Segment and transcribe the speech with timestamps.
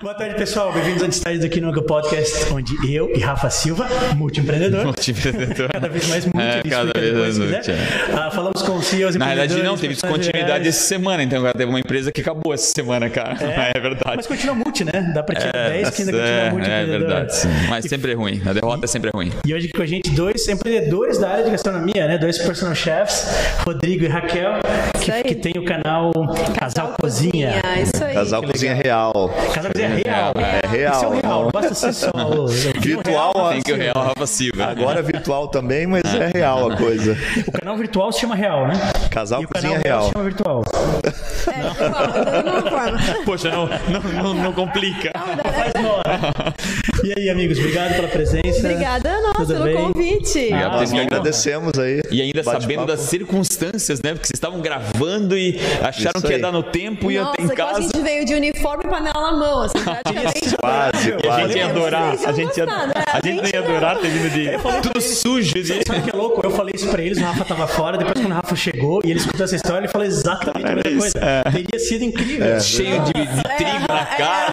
[0.00, 0.70] Boa tarde, pessoal.
[0.72, 4.84] Bem-vindos ao Destaque do Que Nunca Podcast, onde eu e Rafa Silva, multiempreendedor.
[4.84, 5.68] Multiempreendedor.
[5.72, 6.40] cada vez mais multi.
[6.40, 7.78] É, cada vez mais multi, né?
[8.12, 11.70] ah, falamos com CEOs e Na realidade, não, teve descontinuidade essa semana, então agora teve
[11.70, 13.36] uma empresa que acabou essa semana, cara.
[13.40, 14.16] É, é verdade.
[14.16, 15.12] Mas continua multi, né?
[15.14, 16.70] Dá pra tirar é, 10 que ainda continua é, multi.
[16.70, 17.48] É verdade, sim.
[17.70, 18.42] Mas e, sempre é ruim.
[18.44, 19.32] A derrota e, é sempre é ruim.
[19.46, 22.18] E hoje com a gente, dois empreendedores da área de gastronomia, né?
[22.18, 23.26] Dois personal chefs,
[23.64, 24.58] Rodrigo e Raquel,
[25.04, 27.60] que, que tem o canal Casal, Casal Cozinha.
[27.62, 27.82] Cozinha.
[27.82, 28.14] Isso aí.
[28.14, 29.30] Casal Cozinha Real.
[29.54, 30.32] Casal Cozinha Real.
[30.36, 30.92] É real.
[30.94, 32.10] Esse é o real, não basta ser só
[32.80, 33.32] virtual.
[33.34, 34.64] Real, tem que o real Rafa Silva.
[34.66, 37.16] Agora virtual também, mas é real a coisa.
[37.46, 38.74] O canal virtual se chama real, né?
[39.10, 40.02] Casal e Cozinha o Real.
[40.04, 40.62] se chama virtual.
[41.48, 43.24] É.
[43.24, 45.12] Poxa, não, não, não, não complica.
[45.14, 46.54] Não faz hora.
[47.04, 48.60] E aí, amigos, obrigado pela presença.
[48.60, 49.74] Obrigada a nós pelo bem?
[49.76, 50.52] convite.
[50.52, 52.00] Ah, Nós que agradecemos aí.
[52.10, 52.86] E ainda sabendo papo.
[52.88, 54.12] das circunstâncias, né?
[54.12, 54.91] Porque vocês estavam gravando
[55.36, 57.82] e acharam que ia dar no tempo e ter em quase a casa.
[57.82, 60.56] gente veio de uniforme e panela na mão, assim, praticamente.
[60.56, 61.42] Quase, E a quase.
[61.42, 62.92] gente ia adorar, a gente ia, né?
[63.12, 65.54] a gente ia adorar ter vindo de tudo sujo.
[65.54, 65.64] De...
[65.86, 66.40] Sabe que é louco?
[66.44, 69.10] Eu falei isso pra eles, o Rafa tava fora, depois quando o Rafa chegou e
[69.10, 71.18] ele escutou essa história, ele falou exatamente a mesma coisa.
[71.20, 71.42] é.
[71.50, 72.60] Teria sido incrível.
[72.60, 74.50] Cheio de, de trigo na cara.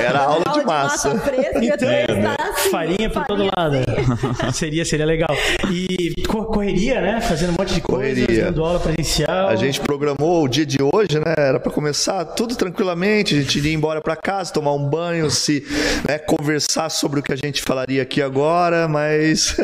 [0.00, 1.12] Era aula de massa.
[1.12, 3.76] assim, Farinha por todo lado.
[4.52, 5.36] seria, seria legal.
[5.70, 7.20] E co- correria, né?
[7.20, 9.15] Fazendo um monte de coisa, dando aula presencial.
[9.24, 11.34] A gente programou o dia de hoje, né?
[11.38, 15.64] Era para começar tudo tranquilamente, a gente iria embora para casa, tomar um banho, se
[16.06, 19.56] né, conversar sobre o que a gente falaria aqui agora, mas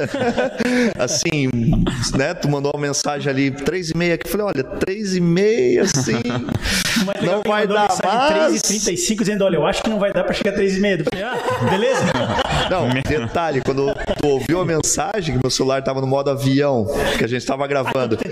[0.98, 1.50] assim,
[2.16, 2.32] né?
[2.34, 5.82] Tu mandou uma mensagem ali três e meia que eu falei, olha, três e meia,
[5.82, 6.22] assim,
[7.04, 8.62] mais não é que vai mandou dar mensagem mais.
[8.62, 11.00] 3h35 dizendo, olha, eu acho que não vai dar pra chegar a 3h30.
[11.00, 12.02] Eu falei, ah, beleza?
[12.70, 16.86] Não, detalhe, quando tu ouviu a mensagem, que meu celular tava no modo avião,
[17.18, 18.16] que a gente tava gravando.
[18.24, 18.28] E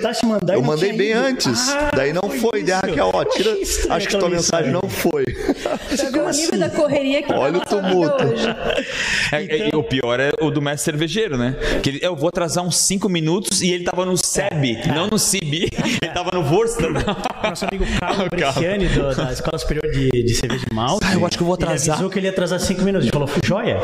[0.55, 1.69] Eu mandei tinha bem antes.
[1.71, 2.63] Ah, daí não foi.
[2.63, 2.87] Daí a isso.
[2.87, 3.57] Raquel, ó, tira.
[3.95, 5.25] Acho que tua mensagem não foi.
[5.25, 8.25] Ver o nível da correria que Olha tá o tumulto.
[9.33, 11.55] É, é, e o pior é o do mestre cervejeiro, né?
[11.83, 15.19] Que ele, eu vou atrasar uns 5 minutos e ele tava no SEB, não no
[15.19, 15.69] CIB.
[16.03, 16.87] Ele tava no Vorsta.
[17.43, 18.55] Nosso amigo Carlos O Carlos.
[18.55, 21.07] Bresciani, do- da Escola Superior de, de Cerveja de Malte.
[21.07, 21.95] Ah, eu acho que eu vou Ele atrasar.
[21.95, 23.07] avisou que ele ia atrasar 5 minutos.
[23.07, 23.79] Ele falou, joia.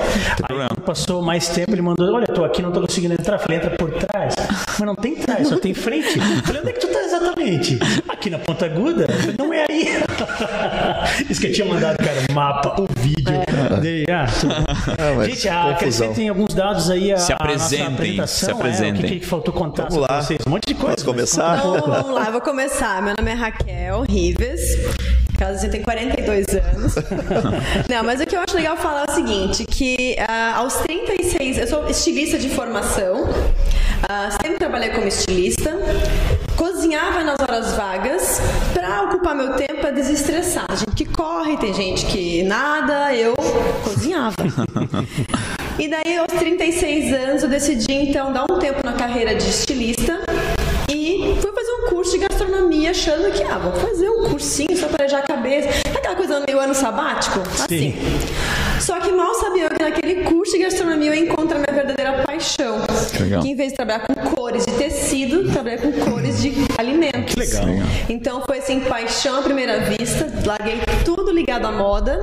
[0.48, 3.38] Aí passou mais tempo, ele mandou, olha, tô aqui, não tô conseguindo entrar.
[3.38, 4.34] Falei, entra por trás.
[4.78, 6.18] Mas não tem trás, só tem frente.
[6.44, 7.78] Falei, onde é que tu tá exatamente?
[8.08, 9.06] Aqui na Ponta Aguda?
[9.36, 9.88] Não é aí.
[11.28, 13.34] Isso que eu tinha mandado, cara, o mapa, o vídeo.
[13.80, 14.54] Dei, ah, tudo.
[14.54, 18.48] Ah, Gente, a acrescentem alguns dados aí a, Se a nossa apresentem, apresentação.
[18.48, 19.04] se é, apresentem.
[19.04, 20.22] o que, que faltou contar Vamos lá.
[20.22, 20.38] vocês?
[20.46, 20.94] Um monte de coisa.
[20.96, 21.58] Mas começar?
[21.58, 23.02] Então, vamos lá, eu vou começar.
[23.02, 24.60] Meu nome é Raquel Rives.
[25.38, 26.94] Caso tem 42 anos.
[27.88, 31.58] Não, mas o que eu acho legal falar é o seguinte, que ah, aos 36,
[31.58, 33.28] eu sou estilista de formação,
[34.08, 35.70] ah, sempre trabalhei como estilista,
[36.56, 38.40] cozinhava nas horas vagas
[38.72, 40.66] para ocupar meu tempo para desestressar.
[40.68, 43.34] Tem gente que corre, tem gente que nada, eu
[43.84, 44.36] cozinhava.
[45.78, 50.18] E daí, aos 36 anos, eu decidi então dar um tempo na carreira de estilista
[50.88, 54.86] e fui fazer um curso de gastronomia, achando que, ah, vou fazer um cursinho só
[54.86, 55.68] para arejar a cabeça.
[55.96, 57.40] Aquela coisa meio ano sabático?
[57.40, 57.94] Assim.
[58.80, 62.22] Só que mal sabia eu que naquele curso de gastronomia eu encontro a minha verdadeira
[62.24, 62.85] paixão.
[63.22, 63.42] Legal.
[63.42, 67.34] Que em vez de trabalhar com cores de tecido, trabalhei com cores de alimentos.
[67.34, 67.64] Que legal.
[68.08, 70.26] Então foi assim, paixão à primeira vista.
[70.44, 72.18] Larguei tudo ligado à moda.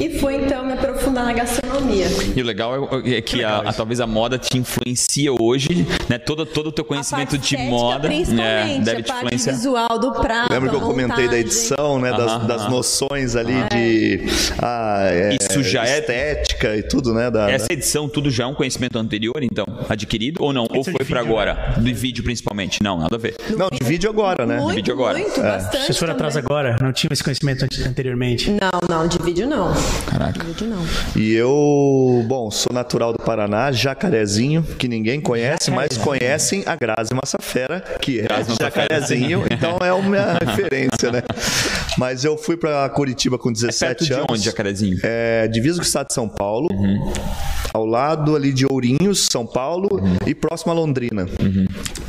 [0.00, 2.06] E fui então me aprofundar na gastronomia.
[2.36, 6.16] E o legal é, é que a, a- talvez a moda te influencia hoje, né?
[6.18, 9.24] Todo, todo o teu conhecimento A parte de moda é, principalmente, deve a te parte
[9.34, 9.52] influenciar.
[9.54, 10.52] visual do prato.
[10.52, 12.10] Lembra que eu comentei da edição, né?
[12.12, 14.24] Das, Aham, das noções ali de
[14.62, 17.28] ah, é, Isso já é- estética e tudo, né?
[17.28, 19.66] Da, Essa edição, tudo já é um conhecimento anterior, então?
[19.88, 20.62] Adquirido ou não?
[20.64, 21.74] Ou Edição foi de pra vídeo, agora?
[21.78, 22.82] De vídeo principalmente?
[22.82, 23.34] Não, nada a ver.
[23.56, 24.58] Não, de vídeo agora, né?
[24.60, 25.18] Muito, vídeo agora.
[25.18, 25.42] muito, É.
[25.42, 25.84] bastante.
[25.86, 28.50] Vocês foram atrás agora, não tinham esse conhecimento ante- anteriormente.
[28.50, 29.72] Não, não, de vídeo não.
[30.06, 30.38] Caraca.
[30.40, 30.84] De vídeo não.
[31.16, 37.14] E eu, bom, sou natural do Paraná, Jacarezinho, que ninguém conhece, mas conhecem a Grazi
[37.14, 38.54] Massafera, que é Grazi.
[38.60, 41.22] Jacarezinho, então é uma referência, né?
[41.96, 44.26] Mas eu fui pra Curitiba com É 17 perto de anos.
[44.30, 44.98] onde, Jacarezinho?
[45.02, 46.68] É, divisa com o estado de São Paulo,
[47.72, 49.77] ao lado ali de Ourinhos, São Paulo,
[50.26, 51.26] e próximo a Londrina.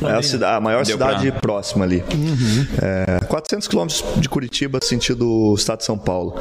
[0.02, 2.02] É a, cida- a maior Deu cidade pra- próxima ali.
[2.82, 6.34] É, 400 quilômetros de Curitiba, sentido estado de São Paulo.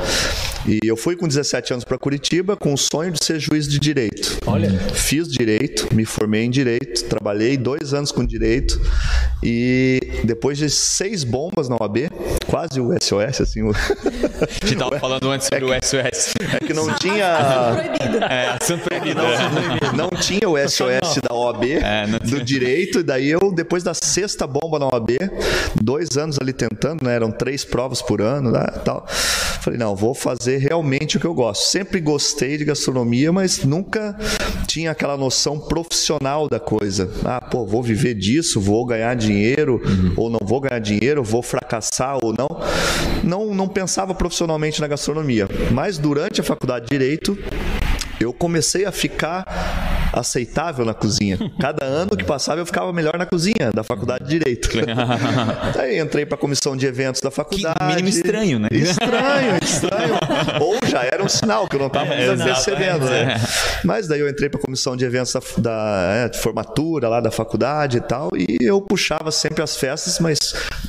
[0.68, 3.80] E eu fui com 17 anos para Curitiba com o sonho de ser juiz de
[3.80, 4.38] direito.
[4.46, 4.70] Olha.
[4.94, 8.80] Fiz direito, me formei em direito, trabalhei dois anos com direito
[9.44, 12.10] e depois de seis bombas na OAB,
[12.50, 13.62] quase o SOS, assim.
[13.62, 13.72] o-
[14.66, 16.34] gente tava falando antes sobre o SOS.
[16.54, 17.76] É que não tinha.
[17.98, 18.24] Proibido.
[18.26, 19.22] É, assunto proibido.
[19.96, 23.94] Não tinha o SOS da OAB É, não do direito, e daí eu, depois da
[23.94, 25.12] sexta bomba na OAB,
[25.82, 27.16] dois anos ali tentando, né?
[27.16, 28.66] Eram três provas por ano, né?
[28.84, 29.06] Tal.
[29.62, 31.64] Falei, não, vou fazer realmente o que eu gosto.
[31.70, 34.18] Sempre gostei de gastronomia, mas nunca
[34.68, 37.10] tinha aquela noção profissional da coisa.
[37.26, 39.82] Ah, pô, vou viver disso, vou ganhar dinheiro,
[40.16, 42.48] ou não vou ganhar dinheiro, vou fracassar ou não.
[43.24, 45.48] Não, não pensava profissionalmente na gastronomia.
[45.72, 47.38] Mas durante a faculdade de Direito,
[48.20, 49.46] eu comecei a ficar
[50.12, 51.38] aceitável na cozinha.
[51.62, 54.70] Cada ano que passava eu ficava melhor na cozinha da faculdade de direito.
[55.76, 57.78] Daí entrei para a comissão de eventos da faculdade.
[57.86, 58.68] mínimo estranho, né?
[58.72, 60.16] Estranho, estranho.
[60.60, 63.22] Ou já era um sinal que eu não estava É, ainda percebendo, né?
[63.36, 67.22] exatamente, Mas daí eu entrei para a comissão de eventos da, da é, formatura lá
[67.22, 70.40] da faculdade e tal, e eu puxava sempre as festas, mas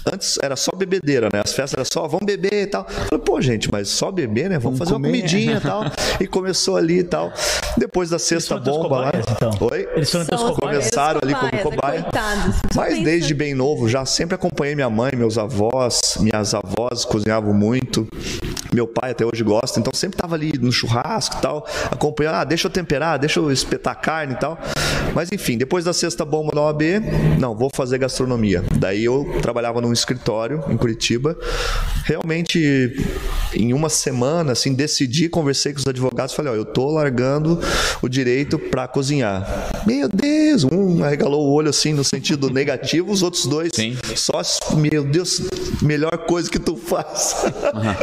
[0.06, 1.40] antes era só bebedeira, né?
[1.44, 2.86] As festas era só, vamos beber e tal.
[2.88, 4.58] Eu falei, pô, gente, mas só beber, né?
[4.58, 5.08] Vamos, fazer comer.
[5.08, 5.84] uma comidinha e tal.
[6.20, 7.32] E começou ali e tal.
[7.76, 9.12] Depois da sexta foram teus bomba lá.
[9.16, 9.50] então?
[9.70, 9.88] Oi?
[9.94, 10.84] Eles foram teus cobaias.
[10.84, 12.02] Começaram ali como é, cobaia.
[12.02, 12.54] Coitados.
[12.72, 17.04] Só Mas pensa- desde bem novo já sempre acompanhei minha mãe, meus avós, minhas avós
[17.04, 18.06] cozinhavam muito.
[18.72, 22.44] Meu pai até hoje gosta, então sempre tava ali no churrasco e tal, acompanhando, ah,
[22.44, 24.58] deixa eu temperar, deixa eu espetar carne e tal.
[25.14, 26.82] Mas enfim, depois da sexta bomba da OAB,
[27.38, 28.62] não, vou fazer gastronomia.
[28.76, 31.36] Daí eu trabalhava num escritório em Curitiba.
[32.04, 32.94] Realmente,
[33.54, 37.60] em uma semana, assim, decidi, conversei com os advogados, falei, ó, eu tô largando
[38.00, 39.70] o direito para cozinhar.
[39.86, 43.96] Meu Deus, um arregalou o olho assim no sentido negativo, os outros dois Sim.
[44.14, 44.40] só,
[44.76, 45.42] meu Deus,
[45.82, 47.44] melhor coisa que tu faz.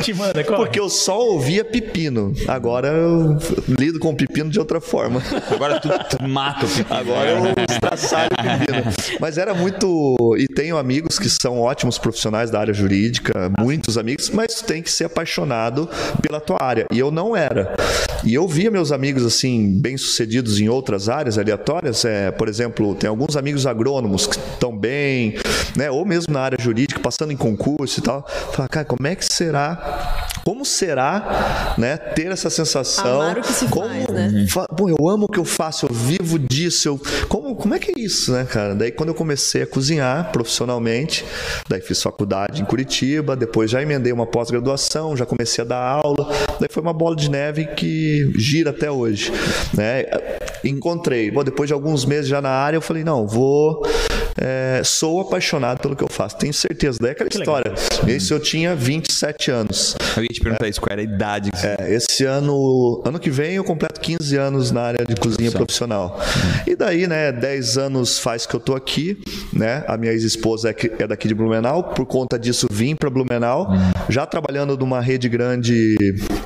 [0.02, 0.44] Te manda.
[0.58, 2.34] Porque eu só ouvia pepino.
[2.48, 3.38] Agora eu
[3.68, 5.22] lido com pepino de outra forma.
[5.52, 6.88] Agora tu, tu mata o pepino.
[6.90, 8.84] Agora eu estraçalho o pepino.
[9.20, 10.36] Mas era muito.
[10.38, 14.92] E tenho amigos que são ótimos profissionais da área jurídica, muitos amigos, mas tem que
[14.92, 15.90] ser apaixonado
[16.22, 16.86] pela tua área.
[16.92, 17.76] E eu não era.
[18.24, 22.04] E eu via meus amigos, assim, bem-sucedidos em outras áreas aleatórias.
[22.04, 25.36] É, por exemplo, tem alguns amigos agrônomos que estão bem,
[25.78, 25.92] né?
[25.92, 28.28] Ou mesmo na área jurídica, passando em concurso e tal.
[28.52, 30.26] Fala, cara, como é que será?
[30.44, 33.22] Como será, né, ter essa sensação?
[33.22, 34.46] Amar o que se como, faz, né?
[34.78, 36.88] Pô, eu amo o que eu faço, eu vivo disso.
[36.88, 38.74] Eu, como, como é que é isso, né, cara?
[38.74, 41.26] Daí quando eu comecei a cozinhar profissionalmente,
[41.68, 46.30] daí fiz faculdade em Curitiba, depois já emendei uma pós-graduação, já comecei a dar aula,
[46.60, 49.32] daí foi uma bola de neve que gira até hoje,
[49.74, 50.06] né?
[50.64, 53.84] Encontrei, bom, depois de alguns meses já na área, eu falei, não, vou
[54.38, 56.98] é, sou apaixonado pelo que eu faço, tenho certeza.
[57.02, 57.74] Daí é aquela história.
[58.08, 59.96] Isso eu tinha 27 anos.
[60.16, 61.68] Eu ia te perguntar isso, qual era a idade que você...
[61.80, 66.20] É, esse ano, ano que vem eu completo 15 anos na área de cozinha profissional.
[66.66, 69.20] E daí, né, 10 anos faz que eu tô aqui,
[69.54, 69.84] né?
[69.88, 73.70] A minha ex-esposa é, que- é daqui de Blumenau, por conta disso vim para Blumenau,
[74.10, 75.96] já trabalhando numa rede grande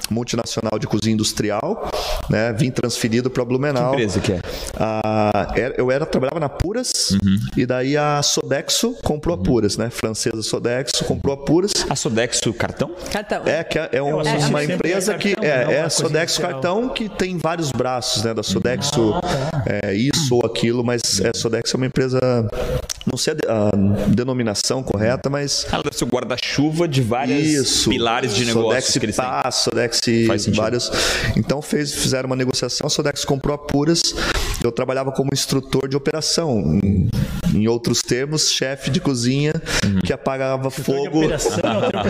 [0.09, 1.89] multinacional de cozinha industrial,
[2.29, 2.53] né?
[2.53, 3.93] Vim transferido para Blumenau.
[3.93, 4.41] empresa que é?
[4.77, 7.17] A- era- eu era trabalhava na Puras
[7.55, 9.89] e daí a Sodexo comprou a Puras, né?
[9.89, 11.71] Francesa Sodexo comprou a Puras.
[11.89, 12.91] A Sodexo cartão?
[13.11, 13.43] Cartão.
[13.45, 15.89] É, que é, é um- associo uma sempre empresa que cartão, não é, é a
[15.89, 16.51] Sodexo industrial.
[16.51, 18.33] Cartão que tem vários braços, né?
[18.33, 19.13] Da Sodexo,
[19.65, 22.19] é, isso ou aquilo, mas é, Sodexo é uma empresa,
[23.05, 27.50] não sei a, de- a denominação correta, mas Ela deve ser o guarda-chuva de vários
[27.55, 27.89] isso.
[27.89, 29.15] pilares de negócios Sodex que eles
[29.51, 30.01] Sodex
[30.55, 30.91] vários.
[31.35, 34.01] Então fez, fizeram uma negociação, a Sodex comprou a Puras.
[34.63, 36.79] Eu trabalhava como instrutor de operação.
[37.53, 39.53] Em, outros termos, chefe de cozinha
[39.83, 39.99] Uhum.
[40.01, 41.19] que apagava De fogo.
[41.19, 41.59] operação,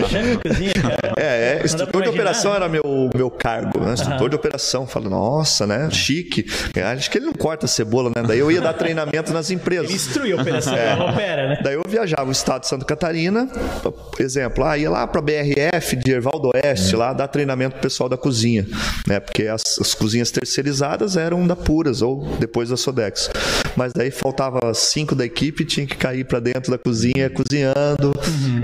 [0.08, 1.14] chefe de cozinha, cara.
[1.16, 2.56] É, é, instrutor de operação né?
[2.58, 3.94] era meu, meu cargo, né?
[3.94, 4.86] Instrutor de operação.
[4.86, 5.88] Falo, nossa, né?
[5.90, 6.44] Chique.
[6.92, 8.22] Acho que ele não corta cebola, né?
[8.26, 9.86] Daí eu ia dar treinamento nas empresas.
[9.86, 10.90] Ele instrui a operação, É.
[10.90, 11.60] ela opera, né?
[11.62, 13.46] Daí eu viajava o estado de Santa Catarina,
[13.82, 18.08] por exemplo, ah, ia lá para BRF de Ervaldo Oeste, lá dar treinamento pro pessoal
[18.08, 18.66] da cozinha,
[19.06, 19.20] né?
[19.20, 23.30] Porque as, as cozinhas terceirizadas eram da Puras ou depois da Sodex.
[23.76, 28.12] Mas daí faltava cinco da equipe, tinha que cair para dentro da cozinha cozinhando.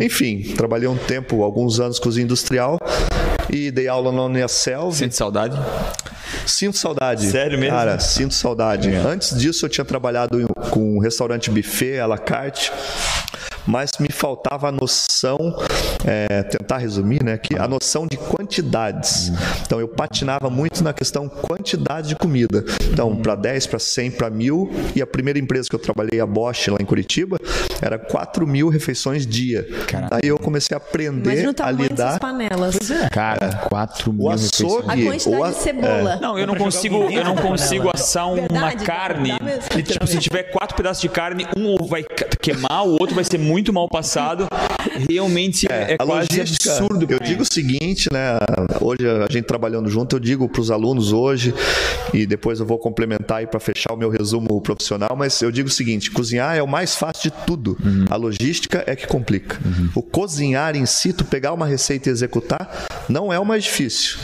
[0.01, 2.79] Enfim, trabalhei um tempo, alguns anos cozinha industrial
[3.51, 4.95] e dei aula na Unicelv.
[4.95, 5.59] Sente saudade?
[6.47, 7.31] Sinto saudade.
[7.31, 7.77] Sério mesmo?
[7.77, 8.91] Cara, sinto saudade.
[8.95, 10.39] Antes disso, eu tinha trabalhado
[10.71, 12.73] com um restaurante buffet, à la carte.
[13.69, 15.55] Mas me faltava a noção,
[16.07, 17.37] é, tentar resumir, né?
[17.37, 19.31] Que a noção de quantidades.
[19.61, 22.65] Então eu patinava muito na questão quantidade de comida.
[22.91, 24.71] Então, para 10, para 100, para 1000.
[24.97, 27.39] E a primeira empresa que eu trabalhei, a Bosch, lá em Curitiba,
[27.81, 29.67] era 4 mil refeições dia.
[29.87, 30.17] Caraca.
[30.17, 32.19] Aí eu comecei a aprender a tamanho dessas lidar.
[32.21, 32.79] panelas.
[33.13, 34.73] Cara, 4 mil O refeições.
[34.73, 35.05] A açougue.
[35.05, 36.17] quantidade o a- de cebola.
[36.21, 39.33] Não, eu não consigo, eu não consigo assar uma Verdade, carne.
[39.85, 42.05] Tipo, se tiver quatro pedaços de carne, um vai
[42.41, 44.47] queimar, o outro vai ser muito mal passado.
[44.99, 47.07] Realmente é, é a quase absurdo.
[47.09, 48.39] Eu digo o seguinte, né?
[48.81, 51.55] Hoje a gente trabalhando junto, eu digo para os alunos hoje
[52.13, 55.69] e depois eu vou complementar aí para fechar o meu resumo profissional, mas eu digo
[55.69, 57.77] o seguinte: cozinhar é o mais fácil de tudo.
[57.85, 58.05] Uhum.
[58.11, 59.59] A logística é que complica.
[59.65, 59.91] Uhum.
[59.95, 64.19] O cozinhar em si, tu pegar uma receita e executar, não é o mais difícil.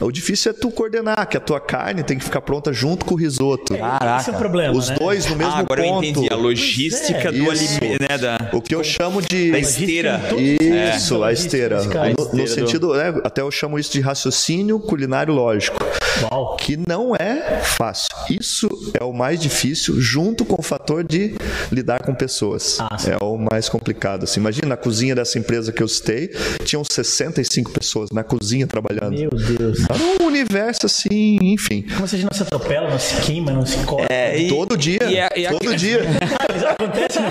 [0.00, 3.14] O difícil é tu coordenar, que a tua carne tem que ficar pronta junto com
[3.14, 3.76] o risoto.
[3.76, 4.20] Caraca.
[4.20, 4.76] Esse é o problema.
[4.76, 4.96] Os né?
[4.98, 6.04] dois no mesmo ah, agora ponto.
[6.04, 6.32] eu entendi.
[6.32, 8.18] A logística é, do alimento, né?
[8.18, 8.50] Da...
[8.52, 9.50] O que eu chamo de.
[9.50, 10.17] Da esteira.
[10.38, 11.28] Isso, É.
[11.28, 11.80] a esteira.
[12.18, 15.76] No, no sentido, né, até eu chamo isso de raciocínio culinário lógico.
[16.22, 16.56] Uau.
[16.56, 18.08] Que não é fácil.
[18.28, 21.34] Isso é o mais difícil, junto com o fator de
[21.70, 22.78] lidar com pessoas.
[22.80, 23.10] Ah, sim.
[23.10, 24.24] é o mais complicado.
[24.24, 26.28] Assim, imagina, na cozinha dessa empresa que eu citei,
[26.64, 29.16] tinham 65 pessoas na cozinha trabalhando.
[29.18, 29.78] Meu Deus.
[29.88, 31.82] Era um universo assim, enfim.
[31.94, 34.12] Como se a gente não se atropela, não se queima, não se corta.
[34.12, 34.98] É, e- todo dia.
[35.04, 36.00] e a- e a- todo dia.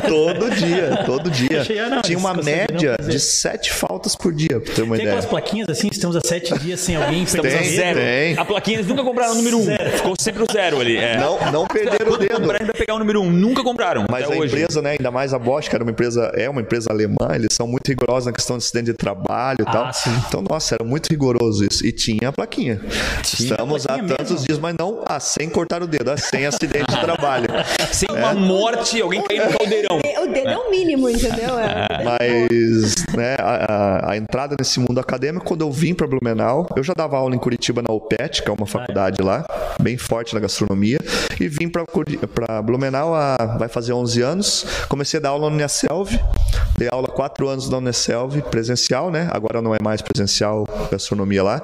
[0.07, 1.65] Todo dia, todo dia.
[1.85, 5.17] Ah, não, Tinha uma média de sete faltas por dia, pra ter uma Tem ideia.
[5.17, 7.99] aquelas plaquinhas assim, estamos há sete dias sem alguém Estamos a Tem, zero.
[7.99, 8.37] tem.
[8.37, 9.65] A plaquinha eles nunca compraram o número um.
[9.95, 10.97] Ficou sempre o zero ali.
[10.97, 11.17] É.
[11.17, 12.39] Não, não perderam o dedo.
[12.41, 13.29] comprar, ainda pegar o número um.
[13.29, 14.05] Nunca compraram.
[14.09, 14.45] Mas a hoje.
[14.47, 17.49] empresa, né, ainda mais a Bosch, que era uma empresa, é uma empresa alemã, eles
[17.53, 19.93] são muito rigorosos na questão de acidente de trabalho e Ah, tal.
[19.93, 20.09] sim.
[20.27, 21.85] Então, nossa, era muito rigoroso isso.
[21.85, 22.79] E tinha a plaquinha.
[23.23, 24.45] Estamos há plaquinha tantos mesmo?
[24.47, 27.47] dias, mas não ah, sem cortar o dedo, ah, sem acidente de trabalho.
[27.91, 29.97] Sem uma morte, alguém cair no caldeirão.
[29.97, 31.57] O dedo é o mínimo, entendeu?
[31.57, 32.03] É.
[32.03, 33.73] Mas né, a,
[34.07, 37.35] a- a entrada nesse mundo acadêmico, quando eu vim para Blumenau, eu já dava aula
[37.35, 39.45] em Curitiba na UPET, que é uma faculdade lá,
[39.81, 40.99] bem forte na gastronomia,
[41.39, 43.13] e vim para Blumenau
[43.57, 44.65] vai fazer 11 anos.
[44.87, 46.09] Comecei a dar aula na Unicelv,
[46.77, 49.27] dei aula quatro anos na Unicelv, presencial, né?
[49.31, 51.61] Agora não é mais presencial gastronomia lá.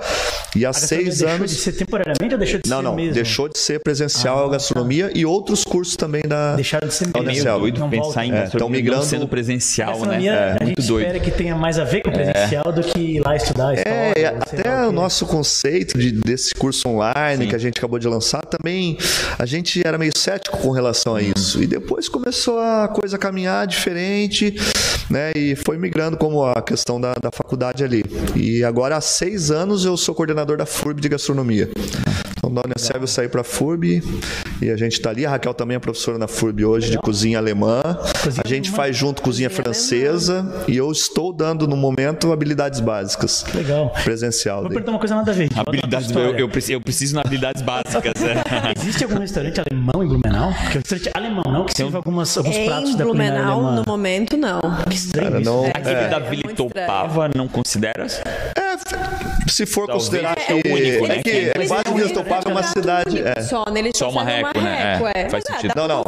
[0.56, 1.52] E há A seis deixou anos.
[1.52, 3.14] de ser temporariamente ou deixou de Não, ser não, mesmo?
[3.14, 6.56] deixou de ser presencial a gastronomia e outros cursos também da.
[6.56, 7.20] Deixaram de ser mesmo.
[7.22, 7.60] Meio Unicel.
[7.60, 8.26] doido Não pensar volta.
[8.26, 10.26] em É, tão gastronomia não migrando- sendo presencial, né?
[10.26, 11.06] É, a muito gente doido.
[11.08, 14.14] espera que tenha mais a ver com o presencial do que ir lá estudar história.
[14.18, 18.42] É, até o nosso conceito de, desse curso online que a gente acabou de lançar
[18.46, 18.98] também,
[19.38, 21.62] a gente era meio cético com relação a isso.
[21.62, 24.56] E depois começou a coisa a caminhar diferente,
[25.10, 25.32] né?
[25.36, 28.04] E foi migrando como a questão da, da faculdade ali.
[28.36, 31.70] E agora há seis anos eu sou coordenador da FURB de gastronomia.
[32.44, 34.04] Então da Unicef eu saí para a FURB
[34.62, 35.26] e a gente está ali.
[35.26, 37.82] A Raquel também é professora na FURB hoje de cozinha alemã.
[38.44, 43.46] a gente faz junto cozinha, francesa e eu estou dando no momento habilidades básicas.
[43.56, 43.94] Legal.
[44.04, 44.58] Presencial.
[44.60, 44.74] Vou daí.
[44.74, 45.50] perguntar uma coisa nada a ver.
[45.56, 48.14] Na Habilidades, eu, eu, preciso, eu preciso de habilidades básicas.
[48.22, 48.74] é.
[48.78, 50.50] Existe algum restaurante alemão em Blumenau?
[50.54, 51.66] Que é um restaurante alemão, não?
[51.66, 53.76] Que serve algumas, alguns pratos Em da culinária Blumenau, alemã.
[53.78, 54.60] no momento, não.
[54.90, 55.50] Que estranho Cara, isso.
[55.50, 56.10] não- Aquele É.
[56.10, 58.06] da É Vila muito Itopava, não considera?
[58.56, 58.74] É,
[59.48, 62.50] se for Talvez considerar é o que, único, né, é que- Eles Vale um Estopava
[62.50, 63.22] é uma cidade.
[63.22, 63.42] É.
[63.42, 63.80] Só, né?
[63.80, 65.00] Eles Só uma reco, né?
[65.16, 65.30] É, é.
[65.30, 65.74] faz sentido.
[65.76, 66.04] Não, não.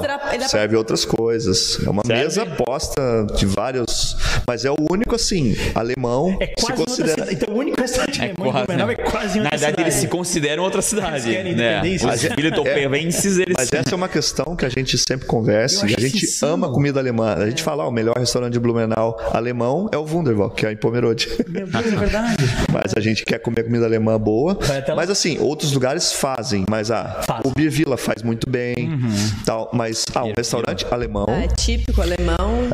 [0.48, 1.80] Serve outras coisas.
[1.86, 2.24] É uma Serve?
[2.24, 4.16] mesa posta de vários.
[4.48, 6.38] Mas é o único, assim, alemão.
[6.40, 7.12] É se quase outra considera.
[7.14, 7.34] cidade.
[7.36, 8.66] Então o único restaurante É alemão em quase.
[8.68, 11.30] Blumenau é quase Na verdade, eles se consideram outra cidade.
[11.30, 11.78] Eles né?
[11.80, 12.10] independência.
[12.30, 13.56] Os Vila Itopavenses, eles.
[13.58, 17.00] Mas essa é uma questão que a gente sempre conversa e a gente ama comida
[17.00, 17.34] alemã.
[17.36, 20.72] A gente fala, ó, o melhor restaurante de Blumenau alemão é o Wunderwald, que é
[20.72, 21.30] em Pomerode.
[21.48, 22.36] Meu Deus, é verdade.
[22.72, 24.58] Mas a gente quer comer comida alemã boa.
[24.96, 26.66] Mas assim, outros lugares fazem.
[26.70, 28.98] Mas ah, o Beer Villa faz muito bem.
[29.46, 32.68] Tal, mas ah, um restaurante alemão É típico alemão.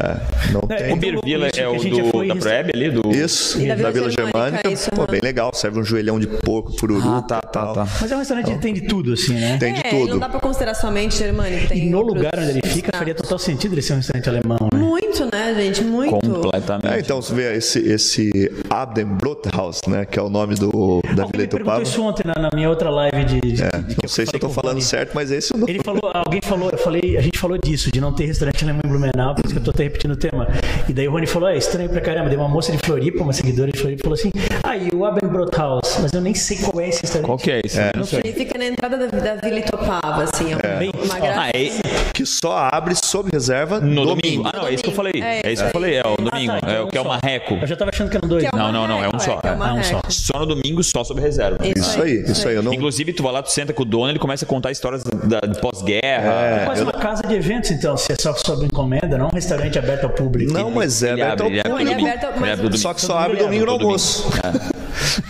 [0.51, 0.93] Não É, tem.
[0.93, 2.43] O Isso, é o do, foi da isso.
[2.43, 2.89] Proeb ali?
[2.91, 3.09] Do...
[3.11, 4.69] Isso, E da da, Vila Vila Germânica, Germânica.
[4.71, 5.51] isso, pô, bem legal.
[5.53, 7.07] Serve um joelhão de porco, pururu.
[7.09, 7.73] Ah, tá, tá, tal.
[7.73, 7.87] tá.
[8.01, 9.57] Mas é um restaurante que tem de tudo, assim, né?
[9.59, 10.09] Tem de é, tudo.
[10.09, 11.67] não dá pra considerar somente germânico.
[11.67, 14.29] Tem E no outros lugar onde ele fica, faria total sentido ele ser um restaurante
[14.29, 14.79] alemão, né?
[14.79, 15.83] Muito, né, gente?
[15.83, 16.11] Muito.
[16.29, 16.87] Completamente.
[16.93, 18.31] É, então você vê esse, esse
[18.69, 20.05] Abendbrothaus, né?
[20.05, 21.81] Que é o nome do, da Alguém Vila Itupava.
[21.83, 23.41] isso ontem na, na minha outra live de.
[23.41, 25.71] de, É, de não sei se eu tô falando certo, mas esse é o nome.
[25.71, 28.81] Ele falou, alguém falou, eu falei, a gente falou disso, de não ter restaurante alemão
[28.85, 30.60] em Blumenau, por isso que eu tô até repetindo o tema.
[30.91, 32.27] E daí o Rony falou, é estranho pra caramba.
[32.27, 34.29] Daí uma moça de Floripa, uma seguidora de Floripa, falou assim,
[34.61, 37.25] ah, e o Abendbrothaus, mas eu nem sei qual é esse restaurante.
[37.27, 37.79] Qual que é esse?
[37.95, 38.19] Não sei.
[38.19, 40.47] Ele fica na entrada da, da Vila Itopava, assim.
[40.61, 41.39] É, Bem, uma graça.
[41.43, 41.69] Ah, é
[42.11, 44.21] Que só abre sob reserva no domingo.
[44.21, 44.49] domingo.
[44.53, 45.13] Ah, não, é isso que eu falei.
[45.21, 46.51] É, É isso que eu falei, é o domingo.
[46.51, 47.09] Ah, tá, É então o que é o só.
[47.09, 47.53] marreco.
[47.53, 48.43] Eu já tava achando que eram dois.
[48.43, 49.39] Que é Não, uma não, não, é um reco, só.
[49.43, 49.95] é uma Ah, um só.
[49.95, 50.11] reco.
[50.11, 51.57] Só no domingo, só sob reserva.
[51.65, 52.55] Isso aí, isso aí.
[52.55, 54.71] Eu não, Inclusive, tu vai lá, tu senta com o dono, ele começa a contar
[54.71, 56.33] histórias da, de pós-guerra.
[56.61, 59.79] É quase uma casa de eventos, então, se é só sob encomenda, não um restaurante
[59.79, 60.51] aberto ao público.
[60.51, 62.09] não mas é aberto abre, ele ao abre Ele é domingo.
[62.09, 62.77] aberto, Ele mas abre.
[62.77, 64.29] Só que só abre domingo no almoço.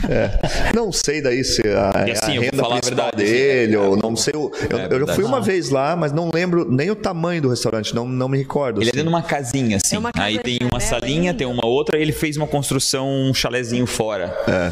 [0.10, 0.72] É.
[0.76, 3.32] Não sei daí se a, E assim, a eu renda falar a principal verdade, assim,
[3.34, 4.34] dele, ou não sei.
[4.36, 7.50] o- Eu, É eu fui uma vez lá, mas não lembro nem o tamanho do
[7.50, 8.82] restaurante, não, não me recordo.
[8.82, 8.98] Ele é assim.
[8.98, 9.96] dentro de uma casinha, assim.
[9.96, 11.34] É uma Aí tem uma salinha, linda.
[11.36, 14.36] tem uma outra, e ele fez uma construção, um chalezinho fora.
[14.48, 14.72] É.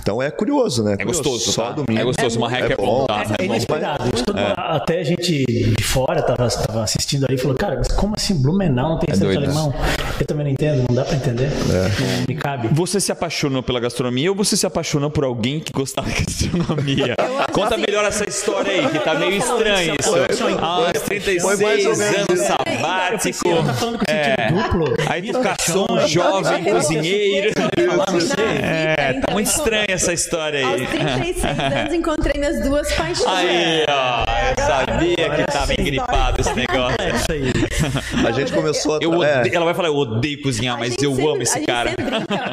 [0.00, 0.96] Então é curioso, né?
[0.98, 1.70] É gostoso, Só tá?
[1.72, 2.00] domingo.
[2.00, 3.22] É gostoso, uma reca É é bom, tá?
[3.38, 4.04] É É inesperado.
[4.56, 8.34] Até a gente de fora tava, tava assistindo ali e falou, cara, mas como assim
[8.34, 9.46] Blumenau não tem restaurante né?
[9.46, 9.74] alemão?
[10.18, 11.48] Eu também não entendo, não dá pra entender.
[11.50, 12.68] Não me cabe.
[12.72, 17.16] Você se apaixonou pela gastronomia ou você se apaixonou por alguém que gostava de gastronomia?
[17.52, 20.12] Conta assim- melhor essa história aí, que tá meio estranho isso.
[20.60, 23.64] Ah, uns 36 Foi mais ou menos anos sabático.
[23.66, 24.94] Tá falando com sentido duplo.
[25.08, 27.50] Aí tu caçou um jovem cozinheiro.
[28.62, 30.86] É, tá Então, muito estranha essa história Aos aí.
[30.86, 33.26] 36 anos encontrei minhas duas paixões.
[33.28, 34.24] Aí, ó,
[34.58, 36.96] eu sabia que tava engripado esse negócio.
[37.00, 37.52] É isso aí.
[38.26, 38.98] A gente começou a.
[39.02, 41.42] Eu é, odeio, ela vai falar, eu odeio cozinhar, A mas eu sempre- amo a
[41.42, 41.90] esse gente cara.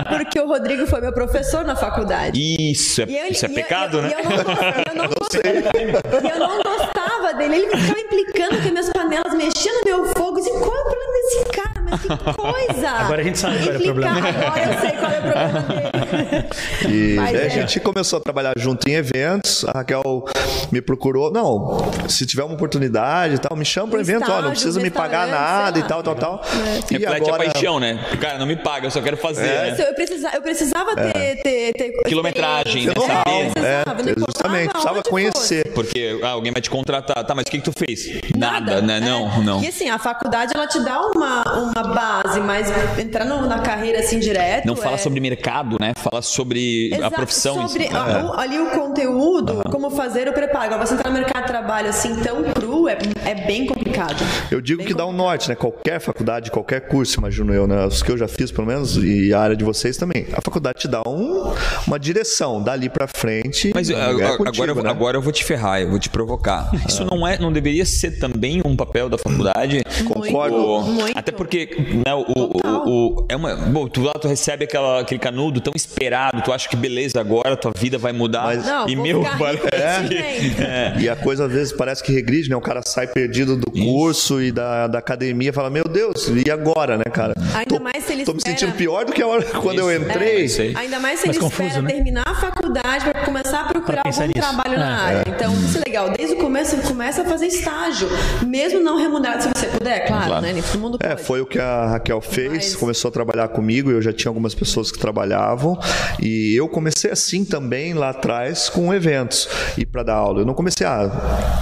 [0.10, 2.40] porque o Rodrigo foi meu professor na faculdade.
[2.60, 4.10] Isso é, eu- isso é pecado, eu, né?
[4.10, 7.56] E eu não, eu não gostava, eu não gostava dele.
[7.56, 10.38] Ele ficava implicando que minhas panelas mexiam no meu fogo.
[10.40, 11.74] Eu disse, qual é o problema desse cara?
[11.90, 12.90] Mas que coisa!
[12.90, 14.18] Agora a gente sabe qual é o problema.
[14.18, 16.50] Agora eu sei qual é o problema dele.
[16.88, 17.50] E Mas daí a é.
[17.50, 19.64] gente começou a trabalhar junto em eventos.
[19.66, 20.26] A Raquel
[20.74, 21.32] me procurou.
[21.32, 21.78] Não,
[22.10, 24.30] se tiver uma oportunidade e tal, me chama para Um evento.
[24.32, 26.42] Ó, não precisa me pagar nada e tal, tal, tal.
[26.90, 28.00] E Reflete agora, a paixão, né?
[28.20, 29.44] Cara, não me paga, eu só quero fazer.
[29.44, 29.72] né?
[29.72, 32.94] Isso, eu, precisava, eu precisava ter, ter, ter Quilometragem, né?
[32.94, 34.12] Saber.
[34.12, 35.72] É, justamente, precisava conhecer.
[35.74, 37.24] Porque ah, alguém vai te contratar.
[37.24, 38.22] Tá, mas o que, que tu fez?
[38.36, 38.98] Nada, né?
[38.98, 39.00] é.
[39.00, 39.62] Não, não.
[39.64, 44.00] E assim, a faculdade ela te dá uma, uma base, mas entrar no- na carreira
[44.00, 44.66] assim direto.
[44.66, 44.98] Não fala é...
[44.98, 45.94] sobre mercado, né?
[45.98, 47.62] Fala sobre a Exato, profissão.
[47.64, 47.74] em si.
[47.74, 50.63] sobre a- o- ali o conteúdo, como fazer o preparo.
[50.64, 54.16] Agora, você entrar no mercado de trabalho assim tão cru é, é bem complicado.
[54.50, 55.56] Eu digo Bem que dá um norte, né?
[55.56, 57.86] Qualquer faculdade, qualquer curso, imagino eu, né?
[57.86, 60.26] Os que eu já fiz, pelo menos, e a área de vocês também.
[60.32, 61.54] A faculdade te dá um-
[61.86, 63.72] uma direção, dali pra frente.
[63.76, 64.90] Mas é a- a- contigo, agora, eu- né?
[64.90, 66.70] agora eu vou te ferrar, eu vou te provocar.
[66.88, 69.82] Isso não é, não deveria ser também um papel da faculdade?
[70.08, 70.56] Concordo.
[70.56, 71.18] O- Muito.
[71.18, 72.90] Até porque né, o, o-
[73.20, 76.70] o- é uma, bom, tu lá tu recebe aquela, aquele canudo tão esperado, tu acha
[76.70, 80.94] que beleza agora tua vida vai mudar Mas- Não, e meu parece é.
[81.04, 82.56] E a coisa às vezes parece que regride, né?
[82.56, 86.50] O cara sai perdido do curso e da, da academia e fala: Meu Deus, e
[86.52, 87.34] agora, né, cara?
[87.54, 89.80] Ainda tô, mais se ele Tô me espera- sentindo pior do que a hora quando
[89.80, 90.02] eu Isso.
[90.02, 90.44] entrei.
[90.46, 90.74] isso aí.
[90.76, 91.92] Ainda mais se ele confuso, espera né?
[91.94, 94.34] terminar a faculdade para começar a procurar algum nisso.
[94.34, 95.18] trabalho na É.
[95.18, 95.24] área.
[95.28, 96.10] Então, isso é legal.
[96.12, 98.08] Desde o começo, começa a fazer estágio.
[98.46, 100.42] Mesmo não remunerado, se você puder, claro, Claro.
[100.42, 100.54] né?
[100.72, 101.24] Todo mundo É, pode.
[101.24, 104.54] foi o que a Raquel fez, Mas- começou a trabalhar comigo, eu já tinha algumas
[104.56, 105.78] pessoas que trabalhavam,
[106.22, 110.33] e eu comecei assim também lá atrás com eventos e para dar aula.
[110.42, 111.10] Eu não comecei, ah,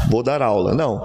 [0.10, 1.04] vou dar aula, não.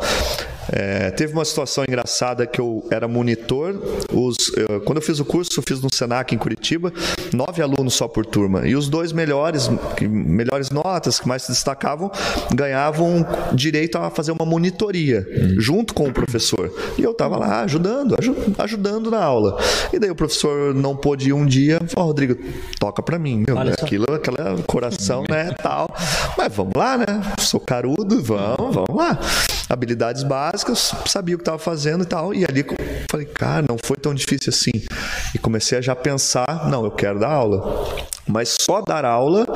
[0.73, 3.75] É, teve uma situação engraçada que eu era monitor.
[4.13, 6.93] Os, eu- quando eu fiz o curso, eu fiz no Senac em Curitiba,
[7.33, 8.67] nove alunos só por turma.
[8.67, 12.11] E os dois melhores, que- melhores notas, que mais se destacavam,
[12.55, 15.27] ganhavam direito a fazer uma monitoria
[15.59, 16.73] junto com o professor.
[16.99, 19.59] E eu estava lá ajudando, aju- ajudando na aula.
[19.93, 22.37] E daí o professor não pôde ir um dia, falou, Rodrigo,
[22.79, 23.75] toca para mim, meu, né?
[23.85, 25.89] aquilo, aquela coração, né, tal.
[26.37, 27.07] Mas vamos lá, né?
[27.39, 29.19] Sou carudo, vamos, vamos lá.
[29.69, 32.35] Habilidades básicas, sabia o que estava fazendo e tal.
[32.35, 32.65] E ali
[33.11, 34.85] falei, cara, não foi tão difícil assim.
[35.35, 37.87] E comecei a já pensar, não, eu quero dar aula.
[38.27, 39.47] Mas só dar aula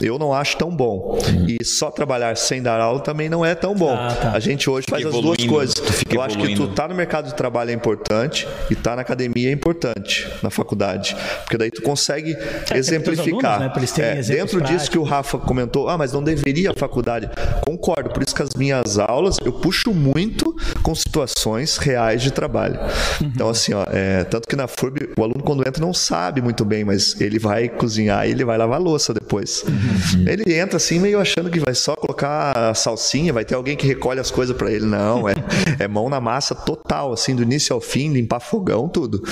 [0.00, 1.18] eu não acho tão bom.
[1.46, 3.94] E só trabalhar sem dar aula também não é tão bom.
[3.94, 4.32] Ah, tá.
[4.32, 5.74] A gente hoje faz as duas evoluindo, coisas.
[5.74, 6.74] fica Eu acho que tu evoluindo.
[6.74, 11.16] tá no mercado de trabalho é importante e tá na academia é importante, na faculdade.
[11.42, 12.34] Porque daí tu consegue
[12.66, 13.62] tem exemplificar.
[13.62, 17.28] alunos, né, É, dentro disso que o Rafa comentou, ah, mas não deveria a faculdade.
[17.60, 22.78] Concordo, por isso que as minhas aulas eu puxo muito com situações reais de trabalho.
[23.20, 23.30] Uhum.
[23.34, 26.64] Então, assim, ó, é, tanto que na FURB, o aluno quando entra não sabe muito
[26.64, 29.62] bem, mas ele vai cozinhar e ele vai lavar louça depois.
[29.66, 29.83] Uhum.
[30.26, 33.86] Ele entra assim meio achando que vai só colocar a salsinha, vai ter alguém que
[33.86, 34.86] recolhe as coisas para ele.
[34.86, 35.34] Não, é,
[35.78, 39.22] é mão na massa total, assim, do início ao fim, limpar fogão, tudo.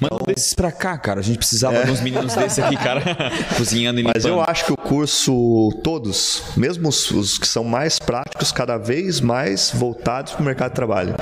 [0.00, 1.20] Manda um desses pra cá, cara.
[1.20, 3.02] A gente precisava de uns meninos desses aqui, cara.
[3.56, 4.14] Cozinhando e limpando.
[4.16, 8.76] Mas eu acho que o curso, todos, mesmo os, os que são mais práticos, cada
[8.76, 11.14] vez mais voltados para o mercado de trabalho.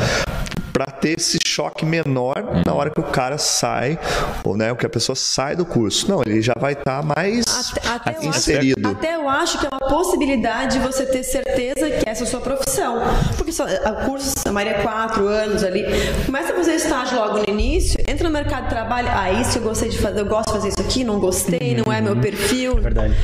[1.05, 3.99] Ter esse choque menor na hora que o cara sai,
[4.43, 6.09] ou né, que a pessoa sai do curso.
[6.11, 7.45] Não, ele já vai estar mais
[7.77, 8.89] Até, até eu inserido.
[8.89, 12.27] Acho, até eu acho que é uma possibilidade de você ter certeza que essa é
[12.27, 13.03] a sua profissão.
[13.37, 15.85] Porque só, a curso, a maioria é quatro anos ali.
[16.25, 19.09] Começa a fazer estágio logo no início, entra no mercado de trabalho.
[19.11, 21.93] Ah, isso eu gostei de fazer, eu gosto de fazer isso aqui, não gostei, não
[21.93, 22.77] é meu perfil.
[22.81, 23.15] Verdade.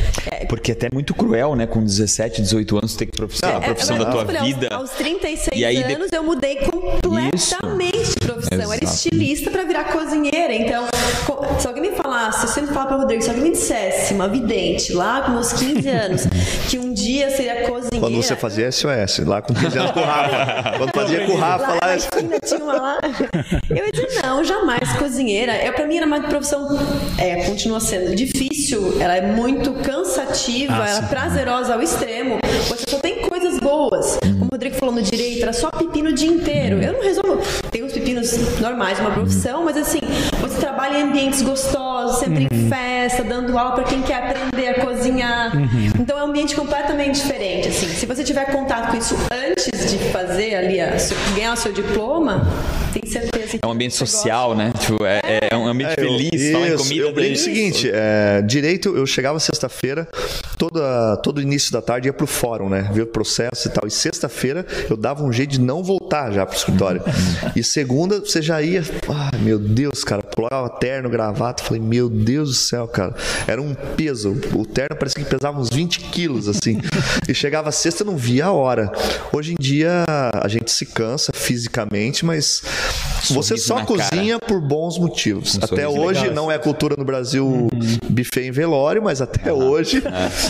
[0.51, 1.67] Porque é até muito cruel, né?
[1.67, 4.41] Com 17, 18 anos, ter que profissão, a É, profissão é, da eu tua falei,
[4.41, 4.69] aos- vida.
[4.75, 8.73] Aos, 36 E aí, anos eu mudei completamente de profissão.
[8.73, 8.85] Era Exato.
[8.85, 10.55] estilista para virar cozinheira.
[10.55, 10.87] Então,
[11.59, 14.93] se alguém me falasse, eu sempre falo para Rodrigo, se alguém me dissesse, uma vidente,
[14.93, 16.23] lá com meus 15 anos,
[16.69, 18.01] que um dia seria cozinheira.
[18.01, 20.79] Quando você fazia SOS, lá com 15 anos com o Rafa.
[20.79, 22.99] Quando fazia com o Rafa, Lá lá, na esquina tinha uma lá.
[23.69, 25.53] Eu ia dizer, não, jamais cozinheira.
[25.53, 26.69] É, pra mim era uma profissão,
[27.19, 32.39] é, continua sendo difícil, ela é muito cansativa, Ah, ela é prazerosa ao extremo.
[32.69, 33.21] Você só tem
[33.71, 34.19] boas.
[34.21, 36.83] Como o Rodrigo falou no direito, era só pepino o dia inteiro.
[36.83, 37.41] Eu não resolvo.
[37.71, 37.80] Tem
[38.15, 40.01] pepinos normais de uma profissão, mas assim,
[40.41, 44.85] você trabalha em ambientes gostosos, sempre em festa, dando aula para quem quer aprender a
[44.85, 45.53] cozinhar.
[45.99, 47.87] Então é um ambiente completamente diferente, assim.
[47.89, 50.97] Se você tiver contato com isso antes de fazer ali, a,
[51.35, 52.47] ganhar o seu diploma,
[52.93, 54.73] tem certeza que É um ambiente você social, né?
[54.79, 55.21] Tipo, é,
[55.53, 57.03] é um ambiente É, eu- feliz, falar em isso, comida.
[57.07, 60.09] Eu brinco o daí- seguinte, é, direito, eu chegava sexta-feira,
[60.59, 62.91] toda, todo início da tarde ia pro fórum, né?
[62.93, 63.87] Ver o processo e tal.
[63.87, 67.03] E sexta-feira eu dava um jeito de não voltar já pro escritório.
[67.55, 71.63] e segunda você já ia, ai meu Deus, cara, pulava terno, gravata.
[71.63, 73.15] Falei, meu Deus do céu, cara.
[73.47, 74.37] Era um peso.
[74.55, 76.81] O terno parecia que pesava uns 20 quilos, assim.
[77.29, 78.91] e chegava sexta, não via a hora.
[79.33, 82.63] Hoje em dia a gente se cansa fisicamente, mas
[83.31, 83.99] você só na cara.
[84.11, 85.57] cozinha por bons motivos.
[85.57, 87.69] Um Até hoje legal, não é cultura no Brasil
[88.09, 90.03] buffet em velório, mas até hoje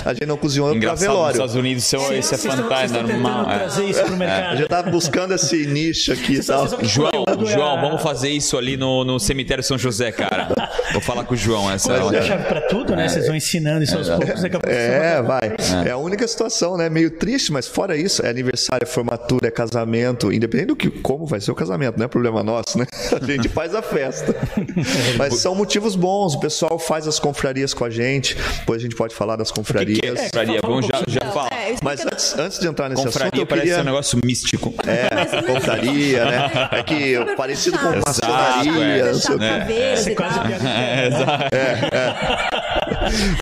[0.04, 1.32] a gente não cozinhou para Engraçado, nos velório.
[1.32, 3.50] Estados Unidos isso, é- isso é Vocês estão- vocês fantástico, normal.
[3.50, 3.58] é.
[3.58, 4.56] trazer isso pro A mercado.
[4.58, 6.66] gente tá buscando esse nicho aqui e tal.
[6.82, 10.48] João, Quando é João, a- vamos fazer isso ali no, no cemitério São José, cara.
[10.92, 12.16] Vou falar com o João essa hora.
[12.16, 13.08] é a chave pra tudo, né?
[13.08, 15.88] Vocês vão ensinando isso aos poucos, daqui a pouco você É, vai- vai.
[15.88, 16.88] É a única situação, né?
[16.88, 21.26] Meio triste, mas fora isso, é aniversário, é formatura, é casamento, independente do que como
[21.26, 22.86] vai ser o casamento, não é problema nosso, né?
[23.20, 24.34] A gente faz a festa.
[25.16, 28.94] Mas são motivos bons, o pessoal faz as confrarias com a gente, depois a gente
[28.96, 30.00] pode falar das O que, confrarias.
[30.00, 30.60] que é confraria?
[30.64, 31.52] um Vamos já, já falar.
[31.52, 33.74] É, Mas antes, antes de entrar nesse assunto, Confraria eu parece queria...
[33.76, 34.74] ser um negócio místico.
[34.86, 36.50] É, confraria, né?
[36.72, 38.02] É que Super parecido com fechado.
[38.06, 39.44] maçonaria, Exato, não sei o quê.
[39.44, 40.38] Fechar caveiras Você e quase
[40.70, 41.44] É, exato.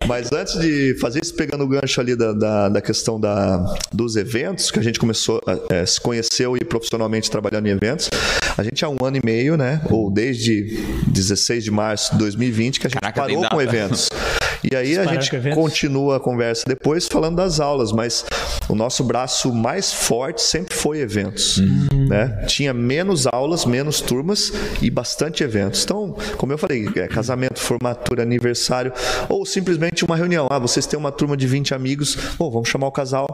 [0.07, 3.57] Mas antes de fazer isso, pegando o gancho ali da, da, da questão da,
[3.91, 8.09] dos eventos, que a gente começou, a é, se conheceu e profissionalmente trabalhando em eventos,
[8.57, 9.81] a gente há um ano e meio, né?
[9.89, 14.09] Ou desde 16 de março de 2020, que a gente Caraca, parou com eventos.
[14.63, 18.25] E aí a gente continua a conversa depois falando das aulas, mas
[18.67, 21.61] o nosso braço mais forte sempre foi eventos.
[21.93, 22.43] Né?
[22.47, 25.83] Tinha menos aulas, menos turmas e bastante eventos.
[25.83, 28.91] Então, como eu falei, é, casamento, formatura, aniversário,
[29.27, 30.47] ou simplesmente uma reunião.
[30.49, 33.27] Ah, vocês têm uma turma de 20 amigos, Pô, vamos chamar o casal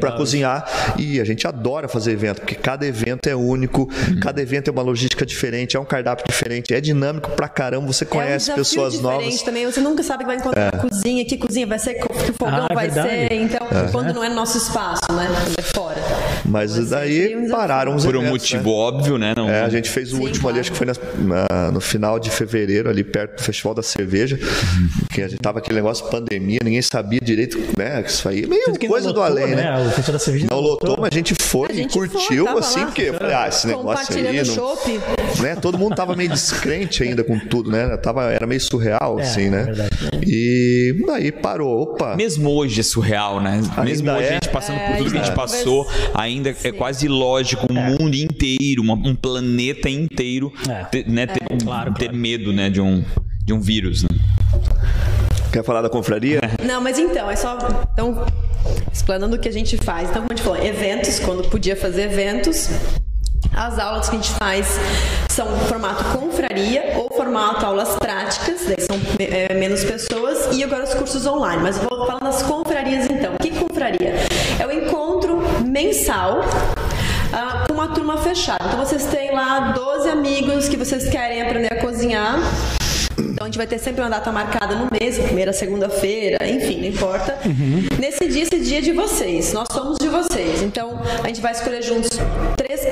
[0.00, 0.94] para cozinhar.
[0.98, 3.88] E a gente adora fazer evento, porque cada evento é único,
[4.20, 8.04] cada evento é uma logística diferente, é um cardápio diferente, é dinâmico pra caramba, você
[8.04, 9.42] conhece é um pessoas diferente novas.
[9.42, 9.66] também.
[9.66, 12.68] Você nunca sabe que vai encontrar na cozinha, que cozinha vai ser, que fogão Ah,
[12.70, 13.08] é vai verdade.
[13.28, 13.32] ser.
[13.34, 15.26] Então, quando não é no nosso espaço, né?
[15.28, 16.02] Quando é fora.
[16.44, 18.74] Mas daí um pararam os Por um eventos, motivo né?
[18.76, 19.34] óbvio, né?
[19.36, 20.60] Não, É, a gente fez o Sim, último ali, claro.
[20.60, 24.38] acho que foi na- na- no final de fevereiro, ali perto do Festival da Cerveja,
[25.12, 28.02] que a gente tava aquele negócio de pandemia, ninguém sabia direito, né?
[28.02, 29.78] que Isso aí, meio que não coisa do lotou, além, né?
[29.78, 32.58] O Festival da Cerveja Não lotou, mas a gente foi A e gente curtiu, foi,
[32.58, 32.86] assim, lá.
[32.86, 34.36] porque eu falei, ah, esse negócio aí.
[34.38, 35.00] Não, chopp.
[35.40, 35.54] Né?
[35.56, 37.96] Todo mundo tava meio descrente ainda com tudo, né?
[37.98, 39.60] Tava, era meio surreal, É, assim, né?
[39.62, 39.90] é verdade.
[40.26, 42.16] E daí parou, opa.
[42.16, 43.60] Mesmo hoje é surreal, né?
[43.84, 44.28] Mesmo hoje é.
[44.30, 45.34] a gente passando por É, tudo que a gente é.
[45.34, 50.84] passou, ainda é quase lógico um mundo inteiro, uma- um planeta inteiro É.
[50.84, 52.16] ter, né, ter, Claro, ter claro.
[52.18, 53.04] medo né, de, um,
[53.44, 54.02] de um vírus.
[54.02, 54.08] Né?
[55.52, 56.40] Quer falar da confraria?
[56.64, 57.56] Não, mas então, é só.
[57.94, 58.24] Então,
[58.92, 60.10] explanando o que a gente faz.
[60.10, 62.68] Então, como a gente falou, eventos, quando podia fazer eventos.
[63.54, 64.78] As aulas que a gente faz
[65.28, 70.94] são formato confraria ou formato aulas práticas, daí são é, menos pessoas, e agora os
[70.94, 71.62] cursos online.
[71.62, 73.34] Mas vou falar das confrarias então.
[73.34, 74.14] O que confraria?
[74.58, 76.40] É o encontro mensal
[77.32, 78.64] ah, com uma turma fechada.
[78.66, 82.38] Então vocês têm lá 12 amigos que vocês querem aprender a cozinhar.
[83.18, 86.88] Então a gente vai ter sempre uma data marcada no mês, primeira segunda-feira, enfim, não
[86.88, 87.36] importa.
[87.98, 90.62] Nesse dia, esse dia é de vocês, nós somos de vocês.
[90.62, 92.10] Então a gente vai escolher juntos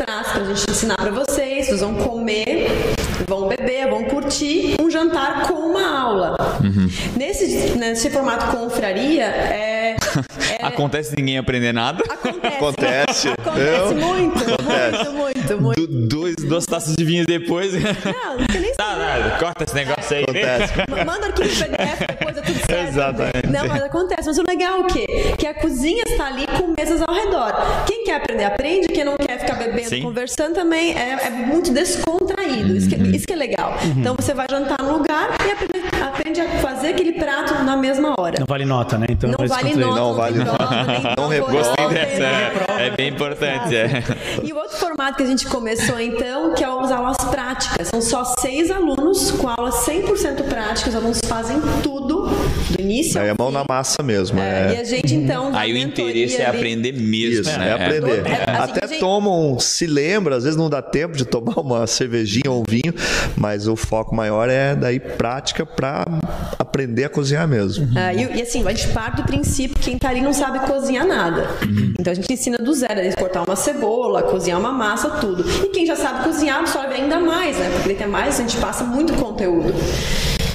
[0.07, 1.67] pratos pra gente ensinar pra vocês.
[1.67, 2.69] Vocês vão comer,
[3.27, 6.37] vão beber, vão curtir um jantar com uma aula.
[7.17, 9.97] Nesse, nesse formato confraria, é,
[10.61, 12.03] é- Acontece ninguém aprender nada.
[12.09, 12.57] acontece.
[12.57, 13.29] Acontece.
[13.29, 15.09] Acontece muito, Acontece.
[15.11, 15.87] muito, muito, muito.
[15.87, 17.73] Du- dois, duas taças de vinho depois.
[17.73, 20.23] Não, não tem nem Tá, tá, corta esse negócio aí.
[20.25, 20.73] Acontece.
[20.91, 22.89] Ma- Manda arquivo PDF, depois é tudo certo.
[22.89, 23.47] Exatamente.
[23.49, 24.23] Não, mas acontece.
[24.27, 25.07] Mas o legal é o quê?
[25.39, 27.53] Que a cozinha está ali com mesas ao redor.
[27.87, 28.89] Quem quer aprender, aprende.
[28.89, 30.03] Quem não quer ficar bebendo, Sim.
[30.03, 32.77] conversando também é, é muito descontraído.
[32.77, 33.75] Isso que, isso que é legal.
[33.97, 38.15] Então você vai jantar num lugar e aprende, aprende a fazer aquele prato na mesma
[38.19, 38.37] hora.
[38.39, 39.07] Não vale nota, né?
[39.11, 39.87] Então Não vale descontrair.
[39.87, 41.03] nota, Não não, vale nota.
[41.03, 41.53] Não prova reprova.
[41.59, 42.25] oral, Gostei tem- dessa.
[42.83, 43.75] É, é bem importante.
[43.77, 44.03] É.
[44.43, 47.89] E o outro formato que a gente começou então, que é as aulas práticas.
[47.89, 50.89] São só seis alunos com aulas 100% práticas.
[50.89, 54.39] Os alunos fazem tudo, do início Aí é mão na massa mesmo.
[54.41, 54.75] É, É.
[54.75, 55.55] E a gente então.
[55.55, 56.57] Aí o interesse é ali.
[56.59, 57.69] aprender mesmo, Isso, né?
[57.69, 58.27] é aprender.
[58.27, 61.87] É, assim, Até gente- tomam, se lembra, às vezes não dá tempo de tomar uma
[61.87, 62.95] cervejinha ou um vinho,
[63.37, 66.05] mas o foco maior é daí prática para
[66.59, 67.89] aprender a cozinhar mesmo.
[67.97, 70.61] Ah, e, e, assim, a gente parte do princípio que quem tá ali não sabe
[70.61, 71.49] cozinhar nada.
[71.99, 75.26] Então a gente ensina do zero, a cortar uma cebola, cozinhar uma massa, tudo.
[75.65, 77.71] E quem já sabe cozinhar absorve ainda mais, né?
[77.75, 79.73] Porque tem mais, a gente passa muito conteúdo.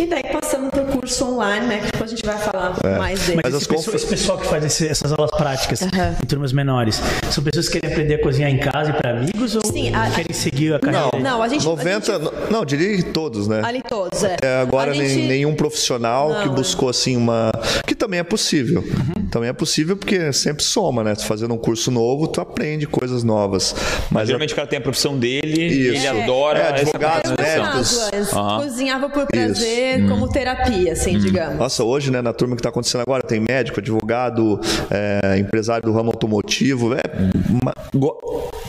[0.02, 1.78] E daí passando para o curso online, né?
[1.78, 2.98] Que depois a gente vai falar é.
[2.98, 3.42] mais dele.
[3.44, 5.90] Mas esse, pessoal, esse pessoal que faz esse, essas aulas práticas uhum.
[6.24, 9.56] em turmas menores, são pessoas que querem aprender a cozinhar em casa e para amigos
[9.56, 11.12] ou Sim, a, querem seguir a carreira?
[11.14, 11.64] Não, não a gente...
[11.64, 12.52] 90, a gente...
[12.52, 13.62] não, diria que todos, né?
[13.64, 14.34] Ali todos, é.
[14.34, 15.28] Até agora gente...
[15.28, 16.52] nenhum profissional não, que é.
[16.52, 17.52] buscou assim uma...
[17.86, 18.82] Que também é possível.
[18.82, 19.28] Uhum.
[19.30, 21.16] Também é possível porque sempre soma, né?
[21.16, 23.76] Tu fazendo um curso novo, tu aprende coisas novas.
[24.10, 25.96] Mas geralmente o cara tem a profissão dele, Isso.
[25.96, 28.10] ele adora é, advogado, médicos.
[28.34, 28.64] Uhum.
[28.64, 30.10] Cozinhava por prazer, Hum.
[30.10, 31.20] como terapia, assim, hum.
[31.20, 31.58] digamos.
[31.58, 35.94] Nossa, hoje, né, na turma que está acontecendo agora, tem médico, advogado, é, empresário do
[35.94, 37.02] ramo automotivo, é
[37.50, 38.18] uma, go,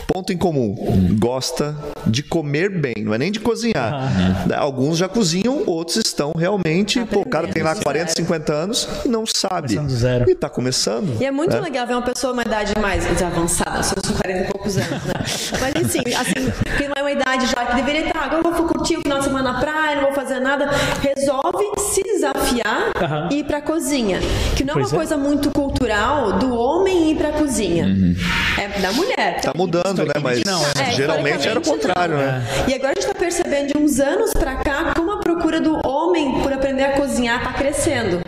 [0.07, 0.75] ponto em comum,
[1.19, 3.93] gosta de comer bem, não é nem de cozinhar.
[3.93, 4.55] Uhum.
[4.55, 9.09] Alguns já cozinham, outros estão realmente, pô, o cara tem lá 40, 50 anos e
[9.09, 9.79] não sabe.
[9.89, 10.29] Zero.
[10.29, 11.19] E está começando.
[11.19, 11.61] E é muito né?
[11.61, 15.13] legal ver uma pessoa uma idade mais avançada, eu sou 40 e poucos anos, né?
[15.59, 18.67] Mas assim, assim, que não é uma idade já que deveria estar, agora eu vou
[18.67, 20.69] curtir o final de semana na praia, não vou fazer nada
[21.17, 23.29] resolve se desafiar uhum.
[23.31, 24.19] e ir para a cozinha.
[24.55, 24.97] Que não é pois uma é.
[24.97, 27.85] coisa muito cultural do homem ir para a cozinha.
[27.85, 28.15] Uhum.
[28.59, 29.41] É da mulher.
[29.41, 30.13] Tá mudando, né?
[30.21, 32.21] Mas não, é, geralmente era o contrário, não.
[32.21, 32.45] né?
[32.67, 35.79] E agora a gente está percebendo de uns anos para cá como a procura do
[35.87, 38.21] homem por aprender a cozinhar está crescendo.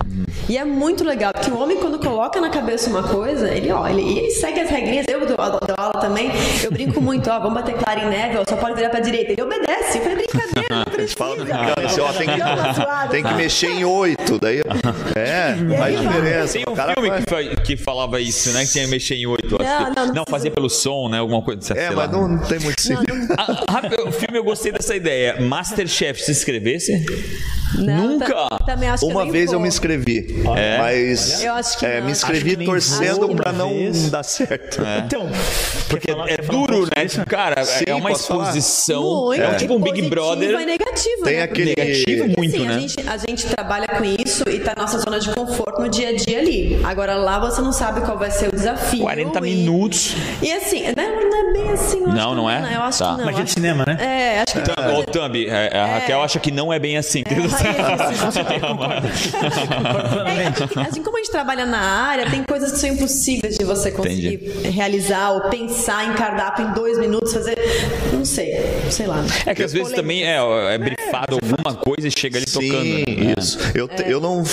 [0.48, 3.88] E é muito legal, porque o homem, quando coloca na cabeça uma coisa, ele, ó,
[3.88, 5.08] ele, ele segue as regrinhas.
[5.08, 6.32] Eu dou, dou aula também,
[6.64, 9.32] eu brinco muito, ó, vamos bater claro em neve, ó, só pode virar pra direita.
[9.32, 9.98] Ele obedece.
[9.98, 11.18] Eu falei, brincadeira, não precisa.
[11.18, 14.40] Fala, ó, tem, que, tem que mexer em oito.
[14.40, 14.60] Daí,
[15.16, 16.54] é, faz diferença.
[16.54, 17.50] Tem um filme faz...
[17.50, 18.66] que, que, falava isso, né?
[18.66, 19.58] Que tinha que mexer em oito.
[19.58, 21.18] Não, não, não, não fazia pelo som, né?
[21.18, 21.74] Alguma coisa.
[21.74, 23.34] É, mas não, não, tem muito sentido.
[23.38, 25.42] Ah, o filme eu gostei dessa ideia.
[25.42, 27.04] Masterchef, se inscrevesse?
[27.78, 28.48] Não, Nunca?
[28.66, 30.78] Também acho Uma vez eu me inscrevi, é?
[30.78, 34.10] mas eu acho que é, me inscrevi torcendo para não vez.
[34.10, 34.82] dar certo.
[34.84, 35.00] É.
[35.00, 35.28] Então,
[35.90, 37.06] porque falar, é duro, né?
[37.06, 39.26] Tipo, cara, é Sim, é uma exposição.
[39.26, 40.60] Muito, é tipo um Big Brother.
[40.60, 41.44] E negativo, Tem né?
[41.44, 42.76] aquele negativo muito, assim, né?
[42.76, 45.90] A gente, a gente trabalha com isso e tá na nossa zona de conforto no
[45.90, 46.80] dia a dia ali.
[46.84, 49.02] Agora lá você não sabe qual vai ser o desafio.
[49.02, 49.42] 40 e...
[49.42, 50.16] minutos.
[50.42, 52.00] E assim, não é, não é bem assim.
[52.02, 52.62] Não, não é?
[52.62, 53.12] Não, eu acho tá.
[53.12, 53.26] que não.
[53.26, 53.98] Mas de cinema, né?
[54.00, 54.72] É, acho que.
[54.72, 57.24] Ô, Thumb, a Raquel acha que não é bem assim.
[57.26, 57.34] É,
[60.28, 63.92] é, assim como a gente trabalha na área, tem coisas que são impossíveis de você
[63.92, 64.70] conseguir Entendi.
[64.70, 67.58] realizar ou pensar em cardápio em dois minutos, fazer.
[68.14, 68.56] Não sei,
[68.90, 69.24] sei lá.
[69.46, 70.38] É que às vezes também é,
[70.74, 72.86] é brifado é, alguma coisa e chega ali Sim, tocando.
[72.86, 73.40] É.
[73.40, 73.60] Isso.
[73.74, 74.12] Eu, é.
[74.12, 74.44] eu não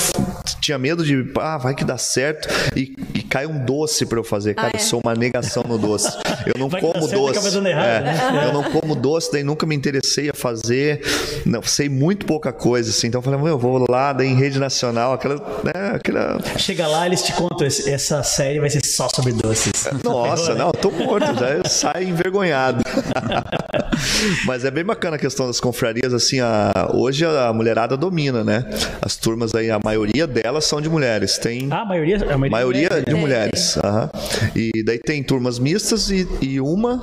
[0.60, 4.24] tinha medo de, ah, vai que dá certo e, e cai um doce para eu
[4.24, 4.54] fazer.
[4.54, 4.80] Cara, ah, é?
[4.80, 6.08] eu sou uma negação no doce.
[6.46, 7.58] Eu não vai como doce.
[7.62, 8.44] Errado, é, né?
[8.48, 11.00] Eu não como doce, daí nunca me interessei a fazer.
[11.44, 13.08] Não, sei muito pouca coisa, assim.
[13.08, 16.38] Então eu falei, eu vou lá, daí em rede nacional, aquela, né, aquela...
[16.56, 19.88] Chega lá, eles te contam, essa série vai ser só sobre doces.
[20.04, 22.82] Nossa, não, eu tô morto, já eu saio envergonhado.
[24.46, 28.64] Mas é bem bacana a questão das confrarias, assim, a, hoje a mulherada domina, né?
[29.00, 31.38] As turmas aí, a maioria delas são de mulheres.
[31.38, 33.76] Tem ah, a maioria, a maioria, maioria de mulheres.
[33.76, 34.08] Uhum.
[34.56, 37.00] E daí tem turmas mistas e, e uma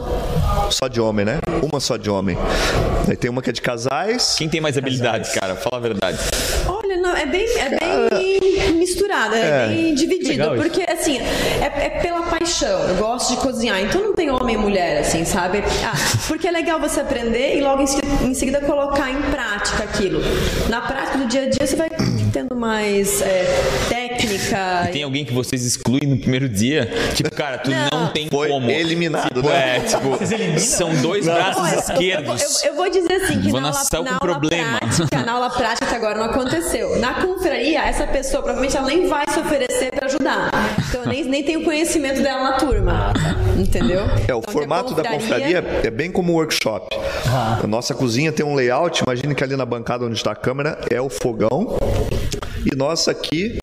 [0.72, 1.40] só de homem, né?
[1.62, 2.38] Uma só de homem.
[3.08, 4.36] Daí tem uma que é de casais.
[4.38, 5.56] Quem tem mais habilidades, cara?
[5.56, 6.18] Fala a verdade.
[6.68, 7.70] Olha, não, é bem, é
[8.10, 10.52] bem misturado, é, é bem dividido.
[10.56, 12.88] Porque, assim, é, é, pela paixão.
[12.88, 15.64] Eu gosto de cozinhar, então não tem homem e mulher, assim, sabe?
[15.84, 15.94] Ah,
[16.28, 17.84] porque é legal você aprender e logo
[18.24, 20.22] em seguida colocar em prática aquilo.
[20.70, 21.90] Na prática do dia a dia você vai
[22.32, 23.46] tendo mais é,
[23.90, 24.88] técnica.
[24.90, 26.90] E tem alguém que vocês excluem no primeiro dia?
[27.16, 28.70] Tipo, cara, tu não, não tem Foi como.
[28.70, 29.78] eliminado, tipo, né?
[29.78, 31.34] É, tipo, são dois não.
[31.34, 32.64] braços Olha, esquerdos.
[32.64, 34.80] Eu, eu, vou dizer assim, que vou na, aula, na aula problema.
[34.80, 37.00] prática, na aula prática até agora não aconteceu.
[37.00, 40.52] Na confraria, essa pessoa provavelmente ela nem vai se oferecer para ajudar.
[40.88, 43.14] Então eu nem, nem tenho conhecimento dela na turma.
[43.58, 44.02] Entendeu?
[44.28, 45.12] É, o então, formato confraria...
[45.12, 46.96] da confraria é bem como um workshop.
[47.28, 47.60] Ah.
[47.64, 50.80] A nossa cozinha tem um layout, imagine que ali na bancada onde está a câmera
[50.90, 51.78] é o fogão.
[52.66, 53.60] E nós aqui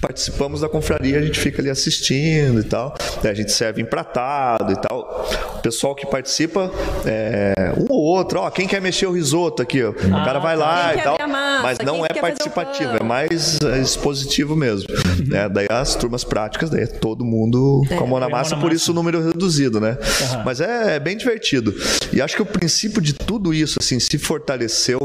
[0.00, 2.94] participamos da confraria, a gente fica ali assistindo e tal.
[3.22, 5.28] A gente serve empratado e tal.
[5.68, 6.72] Pessoal que participa,
[7.04, 9.90] é, um ou outro, ó, quem quer mexer o risoto aqui, ó.
[9.90, 11.28] o cara vai lá quem e tal.
[11.28, 14.88] Massa, mas não é participativo, é mais é, expositivo mesmo.
[14.88, 15.26] Uhum.
[15.28, 15.46] Né?
[15.46, 18.72] Daí as turmas práticas, daí é todo mundo é, com a mão na massa, por
[18.72, 19.98] isso o número reduzido, né?
[20.00, 20.42] Uhum.
[20.42, 21.74] Mas é, é bem divertido.
[22.14, 24.98] E acho que o princípio de tudo isso, assim, se fortaleceu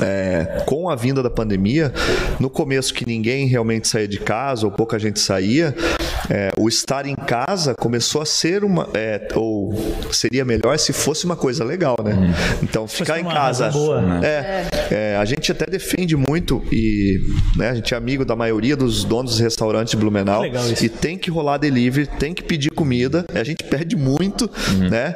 [0.00, 1.92] é, com a vinda da pandemia,
[2.40, 5.72] no começo que ninguém realmente saía de casa ou pouca gente saía,
[6.30, 8.88] é, o estar em casa começou a ser uma.
[8.94, 9.72] é, ou
[10.12, 12.34] seria melhor se fosse uma coisa legal, né?
[12.62, 13.70] Então, ficar em uma casa.
[13.70, 14.26] boa, né?
[14.26, 17.20] É, é, a gente até defende muito e
[17.56, 20.42] né, a gente é amigo da maioria dos donos dos restaurantes de Blumenau.
[20.42, 20.84] Legal isso.
[20.84, 23.24] E tem que rolar delivery, tem que pedir comida.
[23.34, 24.50] A gente pede muito,
[24.90, 25.14] né?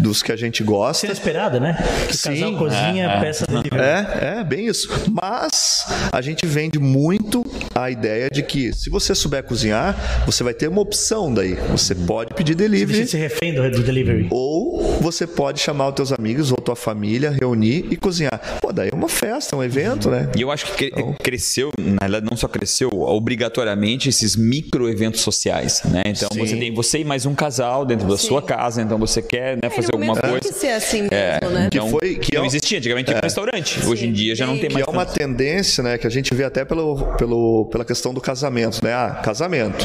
[0.00, 1.00] Dos que a gente gosta.
[1.00, 1.76] Cena esperada, né?
[2.08, 2.56] Que o casal Sim.
[2.56, 3.82] cozinha, peça delivery.
[3.82, 4.88] É, é, bem isso.
[5.10, 7.44] Mas a gente vende muito
[7.74, 9.96] a ideia de que se você souber cozinhar,
[10.26, 11.54] você vai ter uma opção daí.
[11.70, 14.28] Você pode pedir delivery de ser refém do, do delivery.
[14.30, 18.40] ou você pode chamar os teus amigos ou tua família, reunir e cozinhar.
[18.60, 20.30] Pô, daí é uma festa, um evento, né?
[20.36, 25.20] E eu acho que cre- cresceu, na realidade não só cresceu, obrigatoriamente esses micro eventos
[25.20, 26.02] sociais, né?
[26.06, 26.40] Então Sim.
[26.46, 28.26] você tem você e mais um casal dentro da Sim.
[28.28, 30.40] sua casa, então você quer né, É, fazer alguma coisa.
[30.40, 31.68] Tem que ser assim mesmo, É, né?
[31.70, 33.80] Que então, foi- que não é um- existia, antigamente tinha um restaurante.
[33.86, 34.84] Hoje em dia já não tem Que mais.
[34.84, 35.18] Que é uma tanto.
[35.18, 38.92] tendência, né, que a gente vê até pelo, pelo, pela questão do casamento, né?
[38.92, 39.84] Ah, casamento.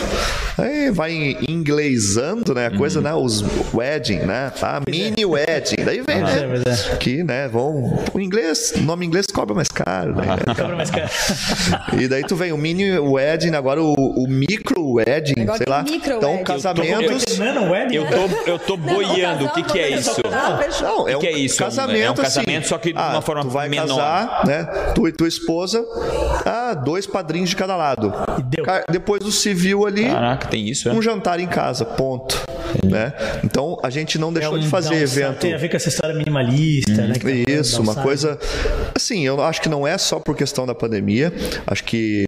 [0.57, 4.51] Aí vai inglesando, né, a coisa, né, os wedding, né?
[4.61, 5.83] Ah, mini wedding.
[5.83, 6.63] Daí vem, é, né?
[6.93, 6.95] é.
[6.97, 8.03] Que, né, vão...
[8.13, 10.25] O inglês, o nome inglês cobra mais caro, né?
[10.55, 11.09] Cobra mais caro.
[11.99, 15.83] E daí tu vem o mini wedding, agora o, o micro wedding, Agora sei lá.
[15.83, 16.43] micro Então, wedding.
[16.43, 17.23] casamentos...
[17.91, 19.45] Eu tô, eu tô boiando.
[19.45, 20.21] O que, que é isso?
[20.29, 21.61] Não, é O que um que é isso?
[21.61, 22.67] É casamento, é um casamento, assim.
[22.67, 23.87] só que de Ah, uma forma tu vai menor.
[23.87, 24.63] casar, né?
[24.93, 25.83] Tu e tua esposa,
[26.45, 28.13] ah, dois padrinhos de cada lado.
[28.39, 28.65] E deu.
[28.89, 30.93] Depois do civil ali, Caraca, tem isso, é?
[30.93, 32.43] um jantar em casa, ponto.
[32.83, 33.13] Né?
[33.43, 35.39] Então a gente não deixou É um de fazer downside, evento.
[35.39, 37.13] Tem a ver com essa história minimalista, né?
[37.13, 38.37] que tá Isso, uma coisa.
[38.93, 41.33] Assim, eu acho que não é só por questão da pandemia.
[41.65, 42.25] Acho que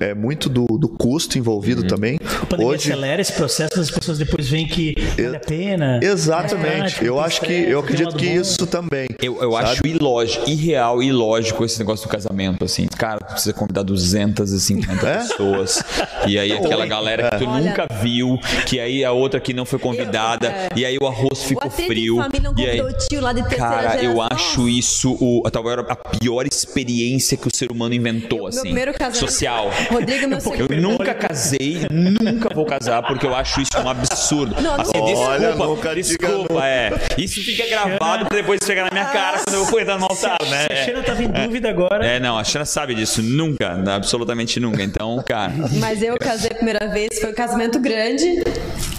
[0.00, 2.18] é muito do, do custo envolvido também.
[2.48, 6.00] A pandemia Hoje, acelera esse processo, as pessoas depois veem que vale a pena.
[6.02, 7.04] exatamente.
[7.04, 8.40] É, eu tem acho que estresse, eu tem acredito que bom.
[8.40, 9.08] isso também.
[9.22, 12.86] Eu, eu acho ilógico, irreal e ilógico esse negócio do casamento, assim.
[12.86, 15.16] Cara, tu precisa convidar 250 É?
[15.18, 15.82] pessoas.
[16.26, 19.66] E aí aquela galera que tu Olha- nunca viu, que aí a outra que não
[19.66, 22.14] foi convidada, e aí o arroz ficou frio.
[22.16, 25.16] de família não e aí, convidou o tio lá de terceira Cara, eu acho isso
[25.20, 28.60] o, talvez a pior experiência que o ser humano inventou, Meu assim.
[28.62, 29.70] primeiro casamento- Social.
[29.90, 34.54] Rodrigo, meu Eu nunca casei, nunca vou casar, porque eu acho isso um absurdo.
[34.60, 36.92] Não, não- assim, Olha, desculpa, nunca desculpa, é.
[37.16, 40.38] Isso fica gravado pra depois pegar na minha cara quando eu for entrar no altar,
[40.48, 40.66] né?
[40.66, 42.06] Se a Xena tava em dúvida agora.
[42.06, 43.22] É, não, a Xana sabe disso.
[43.22, 44.82] Nunca, absolutamente nunca.
[44.82, 45.52] Então, cara.
[45.80, 48.42] Mas eu casei a primeira vez, foi um casamento grande.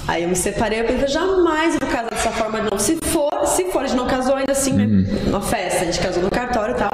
[0.07, 2.79] Aí eu me separei, eu pensei, jamais vou casar dessa forma, não.
[2.79, 4.85] Se for, se for, a gente não casou ainda assim, né?
[4.85, 5.29] Uhum.
[5.29, 6.89] Uma festa, a gente casou no cartório e tal.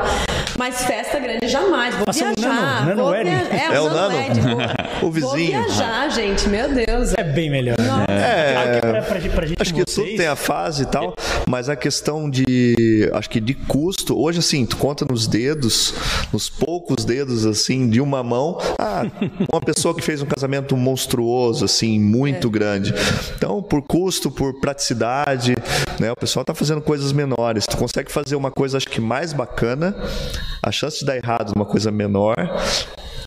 [0.58, 1.96] Mas festa grande, jamais.
[1.96, 2.56] Vou Passou um viajar.
[2.56, 3.30] nano, nano vou wedding.
[3.30, 4.16] via- É o um nano?
[5.02, 5.30] vou- O vizinho.
[5.30, 7.14] Vou viajar, gente, meu Deus.
[7.18, 7.78] É bem melhor.
[7.78, 8.06] Né?
[8.10, 11.14] É, Pra, pra, pra gente Acho que vocês, tudo tem a fase e tal,
[11.48, 15.94] mas a questão de, acho que de custo, hoje assim, tu conta nos dedos,
[16.32, 19.04] nos poucos dedos assim de uma mão, ah,
[19.52, 22.94] uma pessoa que fez um casamento monstruoso assim, muito grande.
[23.38, 25.56] Então, por custo, por praticidade,
[26.00, 27.66] né, o pessoal tá fazendo coisas menores.
[27.66, 29.96] Tu consegue fazer uma coisa acho que mais bacana,
[30.66, 32.36] a chance de dar errado numa coisa menor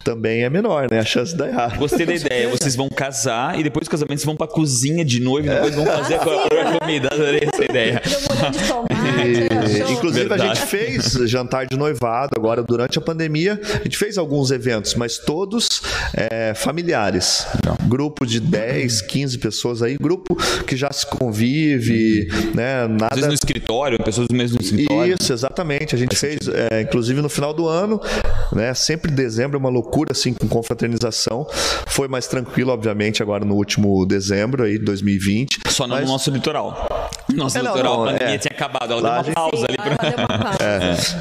[0.02, 0.98] também é menor, né?
[0.98, 1.78] A chance de dar errado.
[1.78, 2.48] Gostei da ideia.
[2.48, 5.74] Vocês vão casar e depois do casamento vocês vão pra cozinha de noivo e depois
[5.74, 7.08] vão fazer a, a comida.
[7.12, 8.02] Adorei essa ideia.
[8.50, 9.47] De tomate,
[9.78, 9.96] E, show.
[9.96, 13.60] inclusive, a gente fez jantar de noivado agora durante a pandemia.
[13.80, 15.80] A gente fez alguns eventos, mas todos
[16.14, 17.46] é, familiares.
[17.88, 20.36] Grupo de 10, 15 pessoas aí, grupo
[20.66, 22.82] que já se convive, né?
[22.82, 23.26] Às vezes Nada.
[23.28, 25.16] no escritório, pessoas mesmo no escritório.
[25.20, 25.94] Isso, exatamente.
[25.94, 28.00] A gente fez, é, inclusive no final do ano,
[28.52, 28.74] né?
[28.74, 31.46] Sempre dezembro é uma loucura, assim, com confraternização.
[31.86, 35.58] Foi mais tranquilo, obviamente, agora no último dezembro aí, de 2020.
[35.68, 37.08] Só não Mas- no nosso litoral.
[37.34, 38.38] Nosso É, não, litoral, não, a pandemia é.
[38.64, 38.92] Acabado.
[38.92, 39.76] Ela Lá deu a uma gente- pausa ali.
[40.16, 40.58] Deu uma pausa.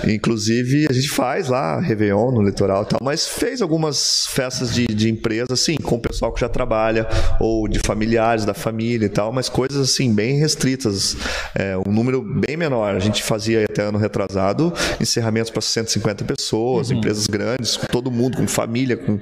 [0.08, 4.74] É, inclusive, a gente faz lá Réveillon no litoral e tal, mas fez algumas festas
[4.74, 7.08] de, de empresa, assim, com o pessoal que já trabalha,
[7.40, 11.16] ou de familiares da família e tal, mas coisas, assim, bem restritas.
[11.56, 12.96] É, um número bem menor.
[12.96, 18.38] A gente fazia até ano retrasado encerramentos para 150 pessoas, empresas grandes, com todo mundo,
[18.38, 19.20] com família, com.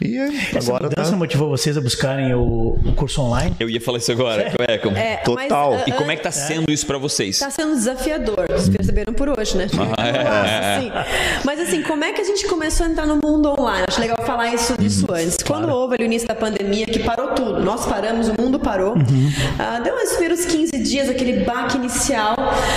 [0.00, 1.16] E Essa agora mudança tá.
[1.16, 3.54] motivou vocês a buscarem o, o curso online?
[3.58, 4.52] Eu ia falar isso agora.
[4.68, 5.72] É, como- É, Total.
[5.72, 7.38] mas, E ah, como é que tá sendo isso pra vocês?
[7.38, 9.66] Tá sendo desafiador, vocês perceberam por hoje, né?
[9.72, 10.92] Nossa, assim.
[11.42, 13.86] Mas assim, como é que a gente começou a entrar no mundo online?
[13.88, 15.38] Acho legal falar isso disso antes.
[15.46, 18.94] Quando houve ali o início da pandemia, que parou tudo, nós paramos, o mundo parou.
[19.58, 22.36] Ah, deu uns primeiros 15 dias, aquele baque inicial.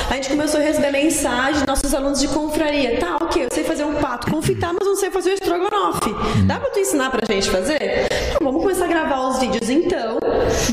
[0.09, 2.97] A gente começou a receber mensagem, nossos alunos de confraria.
[2.99, 6.09] Tá, ok, eu sei fazer um pato confitar, mas não sei fazer o estrogonofe.
[6.45, 8.07] Dá pra tu ensinar pra gente fazer?
[8.07, 10.19] Tá, vamos começar a gravar os vídeos então.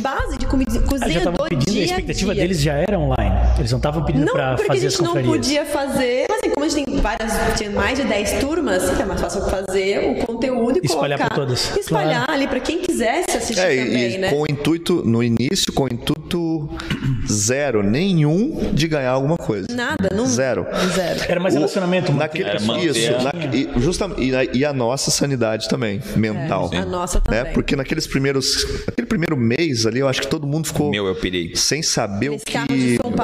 [0.01, 2.43] Base de comida, Ah, já cozinha do pedindo, dia a expectativa dia.
[2.43, 3.35] deles já era online.
[3.59, 6.27] Eles não estavam pedindo Não, pra porque a fazer gente as não podia fazer.
[6.29, 9.43] Mas assim, como a gente tem várias, tinha mais de 10 turmas, é mais fácil
[9.43, 11.35] fazer o conteúdo e Espalhar colocar.
[11.35, 11.77] pra todas.
[11.77, 12.33] Espalhar Claro.
[12.33, 14.31] ali pra quem quisesse assistir É, também, e né?
[14.31, 16.69] com o intuito, no início, com o intuito
[17.31, 19.67] zero, nenhum de ganhar alguma coisa.
[19.71, 20.27] Nada, não.
[20.27, 20.67] Zero.
[20.95, 21.21] Zero.
[21.29, 22.13] Era mais O- relacionamento.
[22.13, 26.71] Naquele, Era isso, a- na- e, justamente, e, a- e a nossa sanidade também, mental.
[26.73, 27.39] É, a nossa né?
[27.41, 27.53] também.
[27.55, 28.47] Porque naqueles primeiros.
[28.87, 31.55] Aquele primeiro mês ali, eu acho que todo mundo ficou Meu, eu pirei.
[31.55, 32.57] sem saber o que.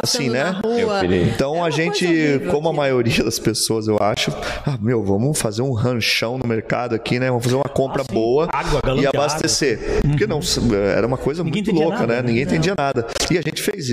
[0.03, 0.45] Assim, né?
[0.45, 0.79] na rua.
[0.81, 1.23] Eu pirei.
[1.25, 4.31] Então É a gente, horrível como a maioria das pessoas, eu acho,
[4.67, 7.29] ah, meu, vamos fazer um ranchão no mercado aqui, né?
[7.29, 8.13] Vamos fazer uma compra sim.
[8.15, 10.01] boa Água, e abastecer.
[10.03, 10.41] Porque não,
[10.97, 12.23] era uma coisa Ninguém muito louca, nada, né?
[12.23, 12.29] né?
[12.29, 13.07] Ninguém entendia nada.
[13.31, 13.92] E a gente fez isso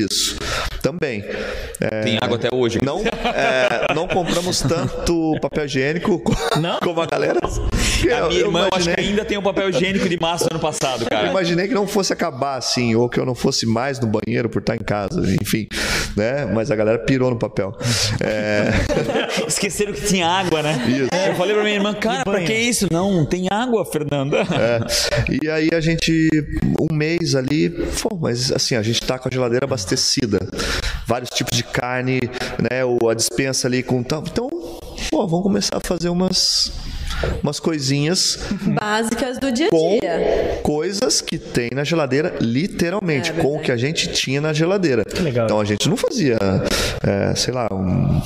[0.82, 1.24] também.
[1.82, 2.80] É, Tem água até hoje.
[2.84, 6.80] não, é, não compramos tanto papel higiênico co- Não?
[6.80, 7.40] como a galera.
[7.44, 10.54] A minha irmã, eu acho que imaginei- ainda tem o papel higiênico de massa do
[10.54, 11.28] ano passado, eu cara.
[11.28, 14.60] imaginei que não fosse acabar assim, ou que eu não fosse mais no banheiro por
[14.60, 15.68] estar em casa, enfim,
[16.16, 16.46] né?
[16.46, 17.76] Mas a galera pirou no papel.
[18.22, 18.70] É,
[19.48, 20.78] Esqueceram que tinha água, né?
[21.30, 22.88] Eu falei pra minha irmã, cara, pra que isso?
[22.92, 24.38] Não, tem água, Fernanda.
[24.40, 24.80] é.
[25.44, 26.30] E aí a gente,
[26.80, 30.40] um mês ali, pô, mas assim, a gente tá com a geladeira abastecida,
[31.08, 32.20] vários tipos de carne,
[32.70, 32.84] né?
[32.86, 34.24] Ou a dispensa ali com tal.
[34.26, 34.50] Então,
[35.10, 36.72] pô, vamos começar a fazer umas.
[37.44, 38.40] Umas coisinhas
[38.80, 40.60] Básicas do dia a com dia.
[40.64, 45.04] coisas que tem na geladeira, literalmente, É com o que a gente tinha na geladeira.
[45.22, 45.46] legal.
[45.46, 46.38] Então a gente não fazia,
[47.06, 48.22] é, sei lá, um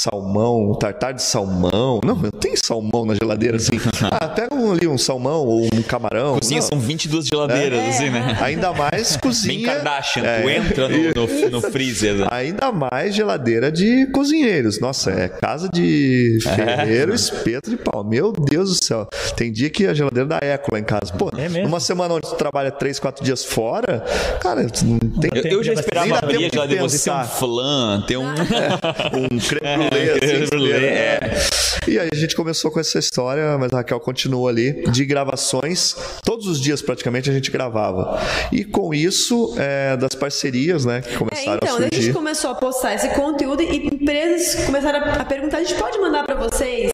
[0.00, 2.00] salmão, um tartar de salmão.
[2.02, 3.72] Não, não tem salmão na geladeira assim.
[4.10, 6.38] ah, pega um, ali um salmão ou um camarão.
[6.38, 6.68] Cozinha Não.
[6.68, 8.38] são 22 geladeiras, assim, né?
[8.40, 9.66] Ainda mais Bem cozinha.
[9.74, 10.42] Kardashian, É.
[10.42, 12.14] tu entra no, no, no freezer.
[12.14, 12.26] né?
[12.30, 14.80] Ainda mais geladeira de cozinheiros.
[14.80, 16.54] Nossa, é casa de É.
[16.54, 18.02] ferreiro, espeto de pau.
[18.02, 19.06] Meu Deus do céu.
[19.36, 21.12] Tem dia que a geladeira dá eco lá em casa.
[21.18, 21.64] Pô, É mesmo?
[21.64, 24.02] numa semana onde tu trabalha três, quatro dias fora,
[24.40, 27.24] cara, tu não tem Eu, eu já esperava abrir a de geladeira, você ter um
[27.24, 28.24] flan, ter um...
[29.34, 30.86] um creme brulee, assim, creme brulee, né?
[30.86, 31.59] é.
[31.90, 35.96] E aí a gente começou com essa história, mas a Raquel continua ali, de gravações.
[36.24, 38.16] Todos os dias, praticamente, a gente gravava.
[38.52, 41.94] E com isso, é, das parcerias, né, que É, começaram então, a daí a gente
[41.96, 42.12] surgir.
[42.12, 46.36] começou a postar esse conteúdo e empresas começaram a, perguntar: a gente pode mandar pra
[46.36, 46.92] vocês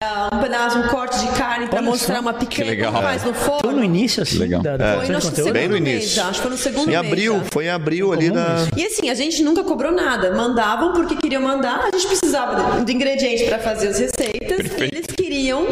[0.00, 2.20] ah, um pedaço, um corte de carne pra Olha mostrar só.
[2.22, 2.92] uma picanha legal.
[2.92, 3.84] como faz no Foi no forno?
[3.84, 4.62] início, assim, Legal.
[4.62, 5.52] da, da Foi no conteúdo?
[5.52, 6.22] Bem no segundo mês, início.
[6.22, 7.06] acho que foi no segundo Em mês.
[7.06, 7.44] abril, já.
[7.52, 8.54] foi em abril ali comum na.
[8.56, 8.70] isso.
[8.74, 10.32] E assim, a gente nunca cobrou nada.
[10.34, 14.29] Mandavam porque queriam mandar, a gente precisava de, de ingredientes para fazer as receitas.
[14.38, 14.94] Perfeito.
[14.94, 15.06] Eles
[15.50, 15.66] queriam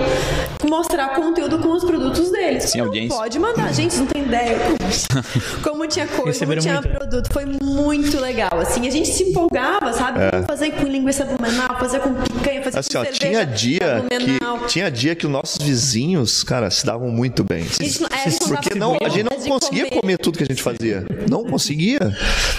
[0.68, 2.64] mostrar conteúdo com os produtos deles.
[2.64, 3.16] Sim, não audiência.
[3.16, 3.72] pode mandar.
[3.72, 7.32] Gente, não tem ideia como, como tinha coisa, como Receberam tinha muito, produto.
[7.32, 8.58] Foi muito legal.
[8.58, 10.18] Assim, a gente se empolgava, sabe?
[10.32, 12.80] Vamos fazer com linguiça blumenau, fazer com picanha, fazer É.
[12.80, 14.58] Assim, com ó, cerveja tinha dia blumenau.
[14.58, 17.62] que tinha dia que os nossos vizinhos, cara, se davam muito bem.
[17.62, 20.18] A gente é, a gente não Porque não, a gente não conseguia comer.
[20.18, 21.04] tudo que a gente fazia.
[21.30, 21.98] Não conseguia.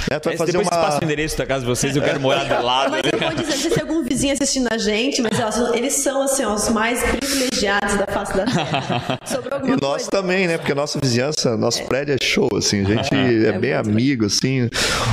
[0.09, 2.19] Né, tu vai fazer depois uma passam o endereço da casa de vocês, eu quero
[2.19, 2.91] morar do lado.
[2.91, 5.73] Mas eu vou dizer, não sei se tem algum vizinho assistindo a gente, mas ó,
[5.73, 9.19] eles são assim, ó, os mais privilegiados da face da terra.
[9.69, 10.11] E nós coisa.
[10.11, 10.57] também, né?
[10.57, 12.81] Porque a nossa vizinhança, nosso prédio é show, assim.
[12.81, 13.13] A gente
[13.45, 14.69] é, bem muito amigo, assim.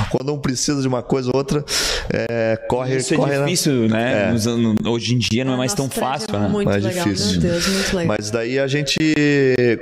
[0.09, 1.63] Quando um precisa de uma coisa ou outra,
[2.11, 4.23] é, corre, Isso é corre na- difícil, né?
[4.23, 4.29] É.
[4.29, 4.45] Anos-
[4.85, 6.47] hoje em dia não é mais tão Nosso prédio fácil, é né?
[6.47, 7.31] Muito Mais legal, difícil.
[7.41, 8.15] meu Deus, muito legal.
[8.17, 8.97] Mas daí a gente.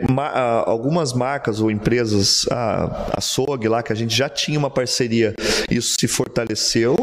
[0.10, 4.58] ma- ah, algumas marcas ou empresas, a, a SOG lá, que a gente já tinha
[4.60, 5.34] uma parceria,
[5.70, 6.96] isso se fortaleceu.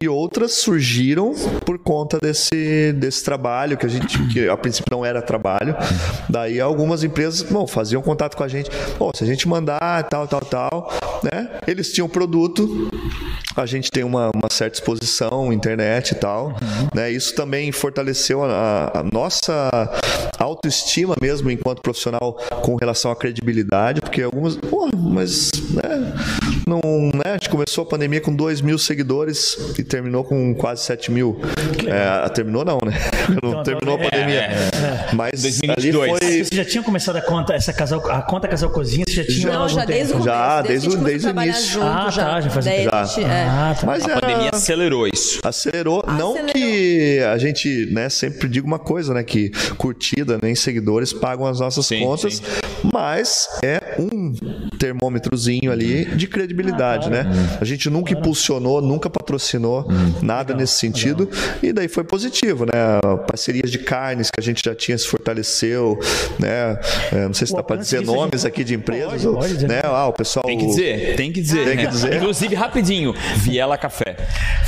[0.00, 1.34] E outras surgiram
[1.64, 5.74] por conta desse, desse trabalho, que a gente, que a princípio não era trabalho.
[6.28, 8.70] Daí algumas empresas, bom, faziam contato com a gente.
[8.98, 11.50] Pô, se a gente mandar tal, tal, tal, né?
[11.66, 12.88] Eles tinham produto,
[13.56, 16.56] a gente tem uma, uma certa exposição, internet e tal,
[16.94, 17.10] né?
[17.10, 19.70] Isso também fortaleceu a, a nossa
[20.38, 26.14] autoestima mesmo enquanto profissional com relação à credibilidade, porque algumas, pô, mas né,
[26.66, 26.80] não,
[27.14, 27.22] né?
[27.30, 31.40] A gente começou a pandemia com 2 mil seguidores e terminou com quase 7 mil.
[31.86, 32.92] É, terminou não, né?
[33.42, 34.40] Não Então, terminou a é, pandemia.
[34.40, 36.10] é, Mas 2022.
[36.10, 39.22] ali foi Você já tinha começado a conta, essa casal, a conta casal cozinha, você
[39.22, 40.28] já tinha Não, já desde começo.
[40.28, 41.72] Já, desde, desde o- gente desde o início.
[41.72, 42.24] junto Ah, já.
[42.24, 42.90] tá, já faz Daí já.
[43.00, 43.86] a gente, é, Ah, tá.
[43.86, 45.40] Mas A era- pandemia acelerou isso.
[45.44, 46.52] Acelerou, não Acelerou.
[46.52, 51.60] que a gente, né, sempre diga uma coisa, né, que curtida, nem seguidores pagam as
[51.60, 52.42] nossas Sim, contas, sim.
[52.92, 54.32] Mas é um
[54.78, 57.26] termômetrozinho ali de credibilidade, Ah, né?
[57.60, 59.86] A gente nunca impulsionou, nunca patrocinou
[60.22, 61.28] nada nesse sentido,
[61.62, 62.70] e daí foi positivo, né?
[63.26, 65.98] Parcerias de carnes que a gente já tinha se fortaleceu,
[66.38, 66.78] né?
[67.12, 69.34] É, não sei se O dá para dizer nomes gente- aqui de empresas, Pode, ou,
[69.36, 69.80] pode né?
[69.84, 71.64] Ah, o pessoal Tem que dizer, tem que dizer.
[71.64, 72.14] Tem que dizer.
[72.16, 74.16] Inclusive, rapidinho, Viela Café.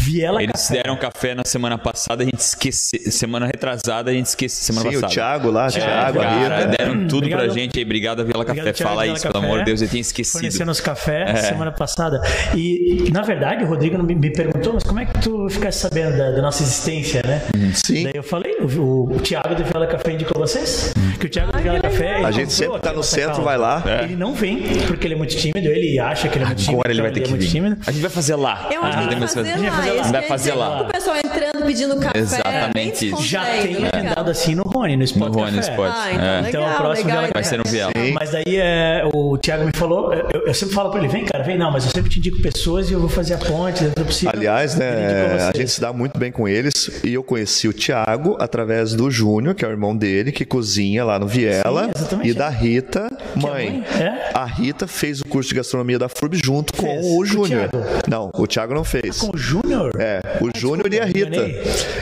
[0.00, 0.74] Viela Eles Café.
[0.82, 3.00] deram café na semana passada, a gente esqueceu.
[3.10, 4.74] Semana retrasada, a gente esqueceu.
[4.74, 5.12] Semana Sim, o passada.
[5.14, 6.76] Thiago lá, É, Thiago, cara, Rita.
[6.76, 7.44] deram tudo Obrigado.
[7.44, 7.84] pra gente aí.
[8.02, 8.60] Obrigado obrigado, Viela Café.
[8.60, 9.46] Obrigado, Thiago, Fala isso, pelo Café.
[9.46, 10.32] amor de Deus, eu tinha esquecido.
[10.32, 12.20] Fornecendo os café semana passada.
[12.54, 16.16] E, na verdade, o Rodrigo me, me perguntou, mas como é que tu ficasse sabendo
[16.18, 17.42] da, da nossa existência, né?
[17.74, 18.04] Sim.
[18.04, 20.92] Daí eu falei, o, o Thiago do Viola Café indicou vocês?
[21.20, 22.16] Que o Thiago do Viola Café.
[22.16, 23.42] ele A gente sempre tá no centro, causa.
[23.42, 23.82] vai lá.
[24.02, 26.80] Ele não vem, porque ele é muito tímido, ele acha que ele é muito tímido.
[26.80, 27.50] Agora ele vai então ter que é muito vir.
[27.50, 27.76] tímido.
[27.86, 28.68] A gente vai fazer lá.
[28.70, 29.76] Eu acho Ah, que que mas fazer Vai lá.
[29.76, 30.10] fazer lá.
[30.10, 30.76] Vai fazer lá.
[30.78, 32.18] que O pessoal entrando pedindo café.
[32.18, 32.72] Exatamente
[33.06, 33.22] bem isso.
[33.22, 35.70] Já descontraído, tem agendado assim no Rony, no Spot No Rony Café.
[35.70, 35.90] Spot.
[35.94, 36.40] Ah, então É.
[36.40, 37.26] legal, Então, o próximo legal.
[37.26, 37.91] já Vai ser no Viela.
[37.96, 38.12] Sim.
[38.12, 41.44] Mas daí é, o Thiago me falou, eu, eu sempre falo pra ele, vem cara,
[41.44, 44.02] vem, não, mas eu sempre te indico pessoas e eu vou fazer a ponte dentro
[44.02, 44.32] do possível.
[44.34, 48.36] Aliás, né, a gente se dá muito bem com eles e eu conheci o Thiago
[48.40, 52.30] através do Júnior, que é o irmão dele, que cozinha lá no Viela, Sim, exatamente.
[52.30, 53.70] e da Rita, é mãe.
[53.70, 54.30] mãe, é?
[54.34, 57.04] A Rita fez o curso de gastronomia da FURB junto com Fez.
[57.06, 57.68] o Com o Júnior.
[58.08, 59.18] Não, o Thiago não fez.
[59.18, 59.92] Com o Júnior?
[59.98, 61.46] É, o Júnior e a Rita.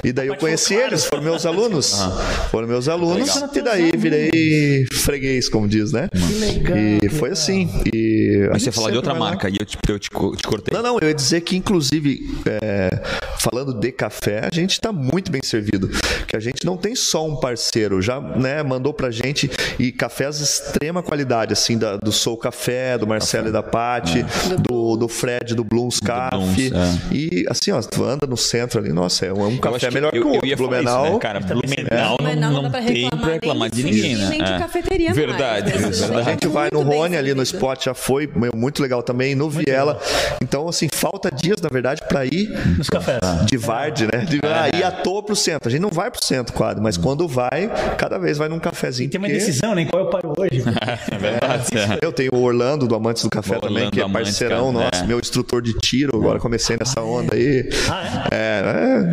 [0.05, 1.95] E daí eu conheci eles, foram meus alunos.
[2.51, 3.31] Foram meus alunos.
[3.55, 6.09] E daí virei freguês, como diz, né?
[6.13, 7.69] Que legal, E que foi assim.
[7.93, 9.29] E Mas você falar de outra vai lá.
[9.31, 10.73] marca e eu te, eu te, te cortei.
[10.77, 12.91] Não, não, eu ia dizer que, inclusive, é,
[13.39, 15.89] falando de café, a gente está muito bem servido.
[16.27, 20.39] Que a gente não tem só um parceiro, já né, mandou pra gente e cafés
[20.39, 24.25] de extrema qualidade, assim, da- do Soul Café, do Marcelo e da Pati,
[24.63, 26.37] do, do Fred, do Blues Café.
[26.37, 27.15] Blooms, é.
[27.15, 29.89] E assim, ó, tu anda no centro ali, nossa, é um, é um Eu café
[29.89, 30.47] que melhor que eu, o eu outro.
[30.49, 31.05] ia falar Blumenau.
[31.05, 31.41] isso, né, cara?
[31.41, 34.29] Blumenau Mas não, não não dá pra tem reclamar pra reclamar de ninguém, né?
[34.29, 34.59] nem de É.
[34.59, 35.89] cafeteria mais, Verdade, né?
[35.89, 36.21] verdade.
[36.21, 39.49] A gente vai no Muito Rony ali no spot, já foi, muito legal também, no
[39.51, 40.01] Viela.
[40.43, 43.21] Então, assim, falta dias, na verdade, pra ir Nos cafés.
[43.47, 44.25] de Varde, né?
[44.25, 45.69] De ah, ir à toa pro centro.
[45.69, 49.07] A gente não vai pro centro, quadro, mas quando vai, cada vez vai num cafezinho.
[49.07, 50.63] E tem uma porque decisão, nem qual eu paro hoje.
[51.11, 51.67] É verdade.
[51.77, 51.99] é.
[52.03, 55.07] Eu tenho o Orlando do Amantes do Café também, Orlando que é parceirão nosso, é.
[55.07, 56.17] meu instrutor de tiro.
[56.17, 57.69] Agora comecei nessa onda aí.
[57.89, 58.63] Ah, É,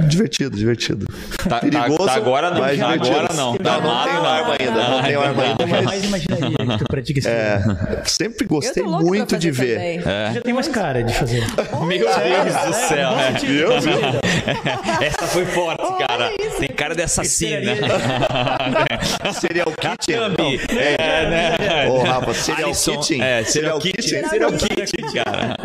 [0.03, 1.05] é divertido, divertido.
[1.47, 3.15] Tá, Perigoso, tá, tá agora não, mas tá divertido.
[3.17, 3.51] agora não.
[3.51, 3.95] Não, Tá não não.
[4.25, 6.03] arma ainda, não tenho arma ainda, Eu mas
[6.55, 7.61] que tu pratica esse é,
[8.05, 10.01] sempre Eu gostei tô louca pra muito de ver.
[10.05, 10.31] É.
[10.33, 11.43] Já tem mais cara de fazer.
[11.85, 13.31] Meu Deus do céu, bom é.
[13.31, 13.67] sentido.
[15.01, 16.31] Essa foi forte, cara.
[16.59, 17.75] Tem cara de assassina.
[19.39, 20.35] Serial kitchen?
[20.35, 20.59] Thumb.
[20.77, 21.89] É, né?
[21.89, 23.21] Ô, Rafa, serial kitchen?
[23.21, 24.27] É, serial kitchen.
[24.27, 25.55] Serial kitchen, cara.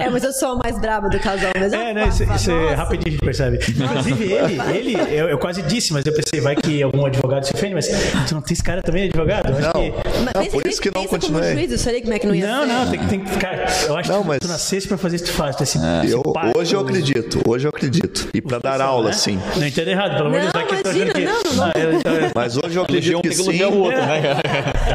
[0.00, 2.08] É, mas eu sou a mais braba do casal, mas É, né?
[2.08, 3.58] Isso, é rapidinho a gente percebe.
[3.68, 7.54] Inclusive, ele, ele eu, eu quase disse, mas eu pensei, vai que algum advogado se
[7.54, 7.88] ofende, mas
[8.28, 9.50] tu não tem esse cara também, advogado?
[9.50, 9.72] Eu acho Não.
[9.72, 11.52] que- Mas Não, por isso que não continuei.
[11.52, 12.66] juiz, eu como é que não ia Não, ser.
[12.72, 13.54] não, tem que, tem que ficar.
[13.86, 15.56] Eu acho Não, que mas- tu nascesse pra fazer isso, tu faz.
[15.56, 15.78] Tu é esse,
[16.10, 16.22] Eu,
[16.56, 18.28] hoje eu acredito, hoje eu acredito.
[18.32, 19.12] E pra dar aula, né?
[19.12, 19.38] sim.
[19.56, 20.80] Não entenda errado, pelo amor de Não, Deus.
[20.80, 23.62] imagina, que- não, não, Ah, eu- eu- Mas hoje eu acredito que sim.
[23.64, 24.42] o outro, né, cara?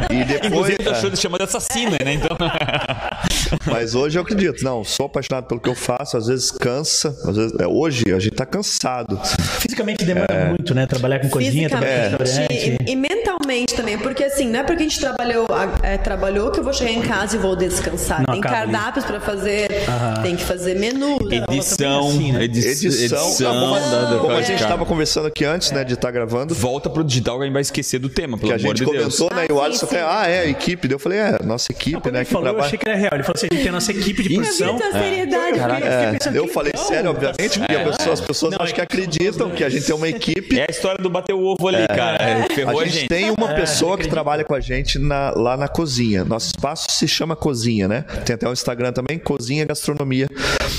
[0.14, 2.14] E depois, Inclusive, tá é, achando chamando de assassina, né?
[2.14, 2.38] Então.
[3.66, 4.64] mas hoje eu acredito.
[4.64, 6.18] Não, sou apaixonado pelo que eu faço.
[6.18, 7.10] Às vezes cansa.
[7.26, 9.20] Às vezes, é, hoje a gente tá cansado.
[9.60, 10.86] Fisicamente demanda muito, né?
[10.86, 12.78] Trabalhar com cozinha, trabalhar restaurante.
[12.88, 16.52] e, e mentalmente também, porque assim, não é porque a gente trabalhou, a- é, trabalhou
[16.52, 18.20] que eu vou chegar em casa e vou descansar.
[18.28, 19.70] Não, tem cardápios pra fazer,
[20.22, 21.18] tem que fazer menu.
[21.50, 22.44] Edição, assim, né?
[22.44, 23.28] edi- Edição.
[23.28, 26.54] edição Não, como, a gente estava conversando aqui antes, né, de estar gravando.
[26.54, 28.86] Volta pro digital que a gente vai esquecer do tema, pelo Que a amor gente
[28.86, 29.18] de Deus.
[29.18, 29.46] comentou, né?
[29.48, 30.92] E Ah, o sim, Alisson até, ah, é, a equipe.
[30.92, 32.20] Eu falei, é, nossa equipe, Quando né?
[32.20, 32.68] ele Que falou, eu trabalha.
[32.68, 33.12] achei que era real.
[33.14, 34.68] Ele falou assim: a gente tem a nossa equipe de Eu produção.
[34.68, 34.78] Eu
[35.88, 38.82] É, eu falei sério, tá obviamente, porque a pessoa- as pessoas Não, acho é que
[38.82, 40.60] acreditam que a gente tem uma equipe.
[40.60, 42.18] É a história do bater o ovo ali, cara.
[42.24, 43.10] É, Ferrou A a gente, gente.
[43.10, 46.26] tem uma É, pessoa que trabalha com a gente na- lá na cozinha.
[46.26, 48.02] Nosso espaço se chama Cozinha, né?
[48.26, 50.28] Tem até o Instagram também, Cozinha Gastronomia.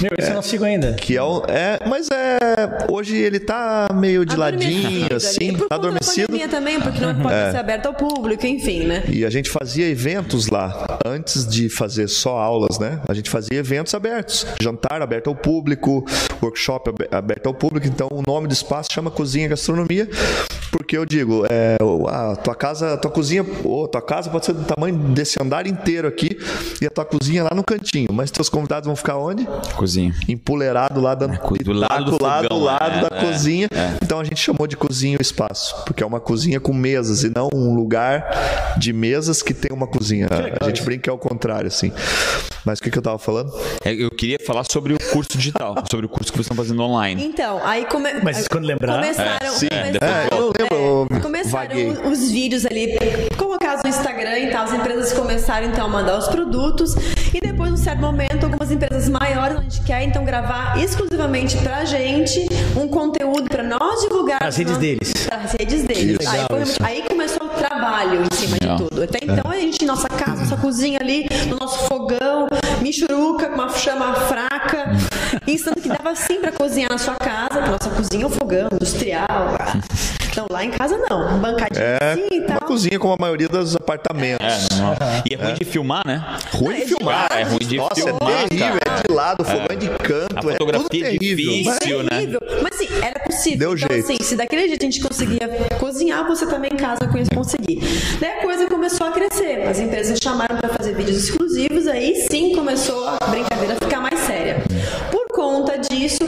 [0.00, 0.94] Meu, esse eu não sigo ainda.
[0.94, 2.86] Que é, é Mas é.
[2.90, 6.26] Hoje ele tá meio de ladinho, assim, tá da adormecido.
[6.26, 9.04] pandemia também, porque não pode ser aberto ao público, enfim, né?
[9.08, 13.00] E a gente fazia eventos lá, antes de fazer só aulas, né?
[13.08, 14.44] A gente fazia eventos abertos.
[14.60, 16.04] Jantar aberto ao público,
[16.42, 17.86] workshop abe- aberto ao público.
[17.86, 20.08] Então, o nome do espaço chama Cozinha Gastronomia,
[20.70, 21.76] porque eu digo, é,
[22.08, 25.66] a tua casa, a tua cozinha, ou tua casa pode ser do tamanho desse andar
[25.66, 26.38] inteiro aqui,
[26.80, 28.08] e a tua cozinha lá no cantinho.
[28.12, 29.46] Mas teus convidados vão ficar onde?
[29.76, 30.14] Cozinha.
[30.28, 33.20] Empoleirado lá, dando co- do lado do pitaco lá do fogão, lado é, da é,
[33.24, 33.68] cozinha.
[34.02, 37.30] Então a gente chamou de cozinha o espaço, porque é uma cozinha com mesas e
[37.34, 40.28] não um lugar de mesas que tem uma cozinha.
[40.60, 41.92] A gente brinca que é o contrário, assim.
[42.64, 43.50] Mas o que, que eu tava falando?
[43.84, 46.82] É, Eu queria falar sobre o curso digital, sobre o curso que vocês estão fazendo
[46.82, 47.24] online.
[47.24, 48.08] Então, aí come...
[48.22, 51.88] Mas quando lembrar- começaram, É, sim, começaram, é, eu lembro, é, começaram vaguei.
[51.88, 52.98] os vídeos ali
[53.36, 54.64] colocados no Instagram e tal.
[54.64, 56.94] As empresas começaram então a mandar os produtos
[57.32, 61.84] e depois, num certo momento, algumas empresas maiores a gente quer então gravar exclusivamente pra
[61.84, 65.12] gente um conteúdo pra nós divulgar Nas redes deles.
[65.30, 66.26] As redes deles.
[66.26, 68.76] Aí, foi aí começou o trabalho em cima Legal.
[68.76, 69.02] de tudo.
[69.02, 72.48] Até então a gente, nossa casa, nossa cozinha ali, no nosso fogão,
[72.80, 74.92] michuruca, com uma chama fraca,
[75.44, 78.68] pensando que dava sim pra cozinhar na sua casa, que nossa cozinha é um fogão
[78.72, 79.56] industrial.
[80.38, 81.36] Então lá em casa não.
[81.40, 82.68] Bancadinha É assim e uma tal.
[82.68, 84.68] cozinha como a maioria dos apartamentos.
[84.70, 84.94] É, não.
[85.28, 86.24] E é ruim de filmar, né?
[86.52, 87.28] Ruim Não, de é filmar.
[87.32, 88.78] É ruim de Nossa, filmar, é terrível.
[88.84, 88.98] cara.
[89.00, 90.36] É de lado, fogão é de canto.
[90.36, 91.52] A é tudo fotografia é terrível.
[91.52, 91.96] difícil.
[91.98, 92.10] Mas- né?
[92.20, 92.40] Terrível.
[92.62, 93.58] Mas sim, era possível.
[93.58, 94.04] Deu então, jeito.
[94.12, 95.48] assim, se daquele jeito a gente conseguia
[95.80, 97.80] cozinhar, você também em casa com isso conseguir.
[98.20, 99.66] Daí a coisa começou a crescer.
[99.66, 104.20] As empresas chamaram para fazer vídeos exclusivos, aí sim começou a brincadeira a ficar mais
[104.20, 104.62] séria.
[105.10, 106.20] Por conta disso,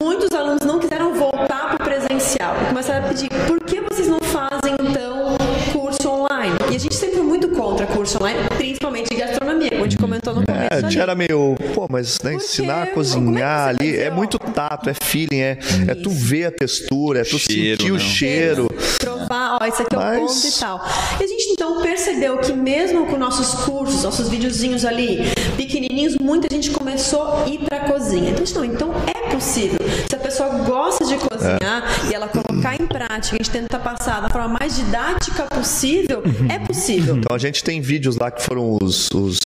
[0.00, 1.88] muitos alunos não quiseram voltar para o
[2.28, 2.54] presencial.
[2.62, 5.36] E começaram a pedir, por que vocês não fazem então
[5.72, 6.54] curso online?
[6.70, 9.98] E a gente sempre foi muito contra curso online, principalmente de gastronomia, como a gente
[9.98, 10.64] comentou no começo.
[10.64, 10.82] É, a ali.
[10.82, 14.90] gente era meio, pô, mas né, ensinar a é cozinhar vai ali é muito tato,
[14.90, 15.58] é feeling, é,
[15.88, 18.00] é tu ver a textura, é tu Cheiro, sentir o não.
[18.00, 18.68] cheiro.
[18.98, 20.86] provar, ó, isso aqui é o ponto e tal.
[21.20, 25.18] E a gente então percebeu que mesmo com nossos cursos, nossos videozinhos ali,
[25.56, 28.30] pequenininhos, muita gente começou a ir pra cozinha.
[28.30, 29.78] Então, então é possível.
[30.08, 34.20] Se a pessoa gosta de cozinhar e ela colocar em prática, a gente tenta passar
[34.20, 37.16] da forma mais didática possível, é possível.
[37.16, 39.38] Então a gente tem vídeos lá que foram os, os,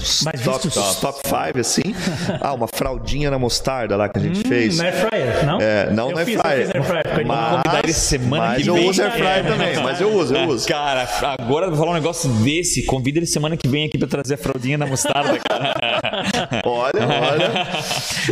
[0.00, 0.90] os Mais top, vistos.
[0.90, 1.82] os top five, assim.
[2.40, 4.74] Ah, uma fraldinha na mostarda lá que a gente fez.
[4.74, 5.60] Hum, na air fryer, não?
[5.60, 8.68] É, não eu na fiz, air Eu fiz air fryer, ficou Mas- semana mas que
[8.70, 8.88] eu vem.
[8.90, 9.42] uso air fryer É.
[9.42, 10.66] também, mas eu uso, eu uso.
[10.68, 12.84] Cara, agora eu vou falar um negócio desse.
[12.84, 15.74] Convida ele semana que vem aqui pra trazer a fraldinha da mostarda, cara.
[16.64, 17.52] Olha, olha.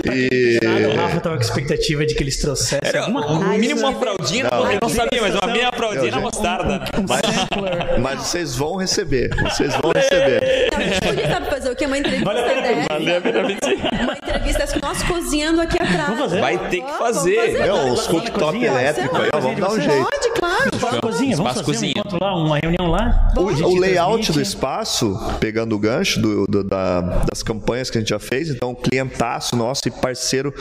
[0.12, 0.58] E...
[0.62, 3.58] Nada, o Rafa tava com expectativa de que eles trouxessem Era alguma um coisa.
[3.58, 4.70] mínimo uma fraldinha, Não.
[4.72, 6.80] eu não sabia, mas uma mínima fraldinha na mostarda.
[6.86, 8.00] Sampler.
[8.00, 9.30] Mas vocês vão receber.
[9.42, 10.68] Vocês vão receber.
[10.72, 11.86] Não, a gente podia sabe, fazer o quê?
[11.86, 12.86] Uma entrevista Vale a pena dessa.
[12.90, 13.78] Valeu a pena vencer.
[14.02, 16.06] Uma entrevista dessa com nós cozinhando aqui atrás.
[16.06, 16.40] Vamos fazer?
[16.40, 17.60] Vai ter que Vamos fazer.
[17.62, 20.04] Meu, os cooktop elétricos aí, vamos dar um jeito.
[20.10, 20.70] Pode, claro.
[20.78, 21.00] Vamos.
[21.00, 21.92] cozinha, vamos fazer cozinha.
[21.96, 23.28] um encontro lá, uma reunião lá.
[23.36, 24.32] O, o layout transmite.
[24.32, 28.48] do espaço, pegando o gancho do- do- da- das campanhas que a gente já fez,
[28.50, 30.52] então, clientaço nosso e parceiro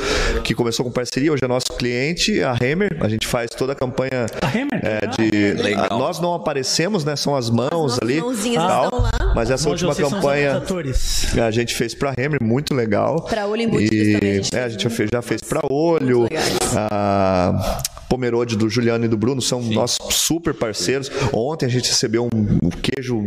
[0.44, 2.98] que começou com parceria, hoje é nosso cliente, a Hammer.
[3.02, 4.80] A gente faz toda a campanha A Hammer?
[4.84, 5.16] é, Legal.
[5.18, 5.54] de.
[5.64, 5.88] Legal.
[5.90, 7.16] a- nós não aparecemos, né?
[7.16, 8.20] São as mãos nossas ali.
[8.22, 9.12] mãozinhas tal, estão lá.
[9.36, 10.62] Mas essa última campanha.
[10.70, 11.38] Atores.
[11.38, 13.22] A gente fez pra Hammer, muito legal.
[13.24, 15.62] Pra Olho Embutidos E, também a gente é, a gente já fez, já fez pra
[15.70, 16.20] Olho.
[16.20, 16.58] Muito legais.
[16.76, 21.12] A Pomerode do Juliano e do Bruno são nossos super parceiros.
[21.32, 23.24] Ontem a gente recebeu um, um queijo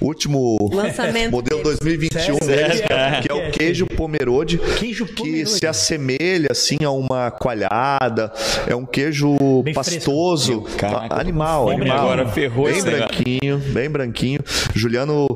[0.00, 1.78] último Lançamento modelo deles.
[1.80, 2.46] 2021 Sério?
[2.46, 3.22] deles, Sério?
[3.22, 5.50] que é o queijo Pomerode, Queijo que Pomerode.
[5.50, 8.32] se assemelha assim a uma coalhada.
[8.66, 10.62] É um queijo Bem pastoso.
[10.76, 11.98] Caraca, a- animal, animal.
[11.98, 14.40] agora, ferrou bem branquinho, bem branquinho.
[14.74, 15.26] Juliano,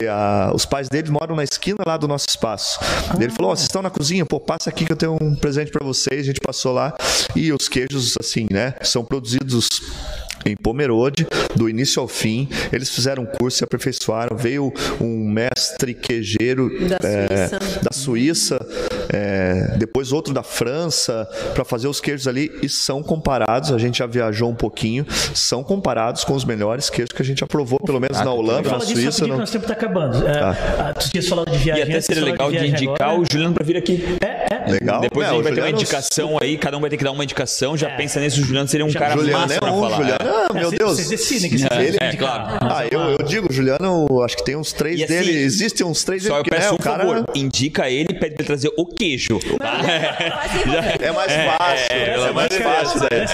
[0.00, 2.78] eh, a- os pais dele moram na esquina lá do nosso espaço.
[3.20, 4.24] Ele falou: Ó, vocês estão na cozinha?
[4.24, 6.20] Pô, passa aqui que eu tenho um presente pra vocês.
[6.22, 6.94] A gente passou lá
[7.36, 9.68] e os queijos, assim, né, são produzidos.
[10.46, 11.26] Em Pomerode,
[11.56, 14.36] do início ao fim, eles fizeram um curso, se aperfeiçoaram.
[14.36, 17.80] Veio um mestre queijeiro Da eh, Suíça.
[17.82, 18.66] da Suíça,
[19.12, 23.72] é, depois outro da França, para fazer os queijos ali e são comparados.
[23.72, 27.42] A gente já viajou um pouquinho, são comparados com os melhores queijos que a gente
[27.44, 29.24] aprovou, pelo menos na Holanda, na disso Suíça.
[29.24, 30.26] que não- nosso tempo tá acabando.
[30.26, 31.82] É, ah, Tu tinha falado de E viagem.
[31.84, 33.20] até antes, seria legal de viagem indicar agora.
[33.22, 34.04] o Juliano pra vir aqui.
[34.20, 34.70] É, é.
[34.70, 35.00] Legal.
[35.00, 37.12] Depois É, a gente vai ter uma indicação aí, cada um vai ter que dar
[37.12, 37.76] uma indicação.
[37.76, 39.96] Já pensa nisso, o Juliano seria um cara Juliano massa é pra um, falar.
[39.96, 40.28] Juliano, é.
[40.28, 40.96] ah, meu Vocês- Deus.
[40.96, 42.58] Vocês decidem que É, vão é, claro.
[42.60, 45.86] Ah, é eu, eu digo, Juliano, acho que tem uns três E assim, dele, existem
[45.86, 48.14] uns três Só dele, eu que né, peço o um cara favor, indica ele e
[48.14, 49.38] pede pra ele trazer o queijo.
[51.00, 53.24] é mais fácil, é, mais fácil é.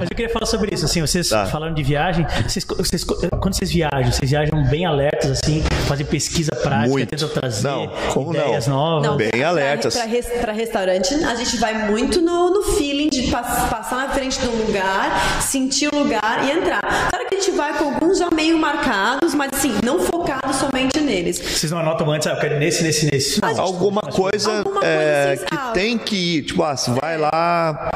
[0.00, 1.46] Mas eu queria falar sobre isso, assim, vocês Tá.
[1.46, 6.50] falando de viagem, vocês, vocês- quando vocês viajam, vocês viajam bem alertas, assim, fazem pesquisa
[6.52, 7.10] prática, Muito.
[7.10, 8.76] tentam trazer Não, como ideias não?
[8.76, 9.08] novas.
[9.10, 9.96] Não, Bem pra, alertas.
[10.40, 14.50] Pra restaurante, a gente vai muito no, no feeling de pass- passar na frente do
[14.66, 16.80] lugar, sentir o lugar e entrar.
[16.80, 21.00] Claro que a gente vai com alguns já meio marcados, mas assim, não focado somente
[21.00, 21.38] neles.
[21.38, 23.40] Vocês não anotam antes, ah, eu quero nesse, nesse, nesse.
[23.40, 26.90] Não, Alguma coisa, Alguma coisa é, assim, que ah, tem que ir, tipo, ah, você
[26.92, 27.90] vai lá,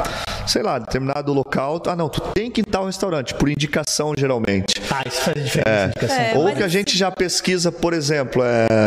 [0.47, 4.13] sei lá, determinado local, ah não, tu tem que ir em tal restaurante, por indicação
[4.17, 4.75] geralmente.
[4.91, 5.87] Ah, isso faz diferença.
[5.87, 6.17] indicação.
[6.17, 8.87] É, Ou que a gente já pesquisa, por exemplo, é,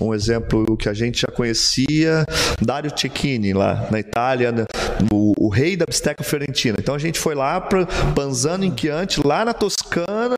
[0.00, 2.24] um exemplo que a gente já conhecia,
[2.60, 4.64] Dario Cecchini, lá na Itália, né,
[5.12, 6.76] o, o rei da bisteca fiorentina.
[6.78, 10.36] Então a gente foi lá para Panzano em Chianti, lá na Toscana,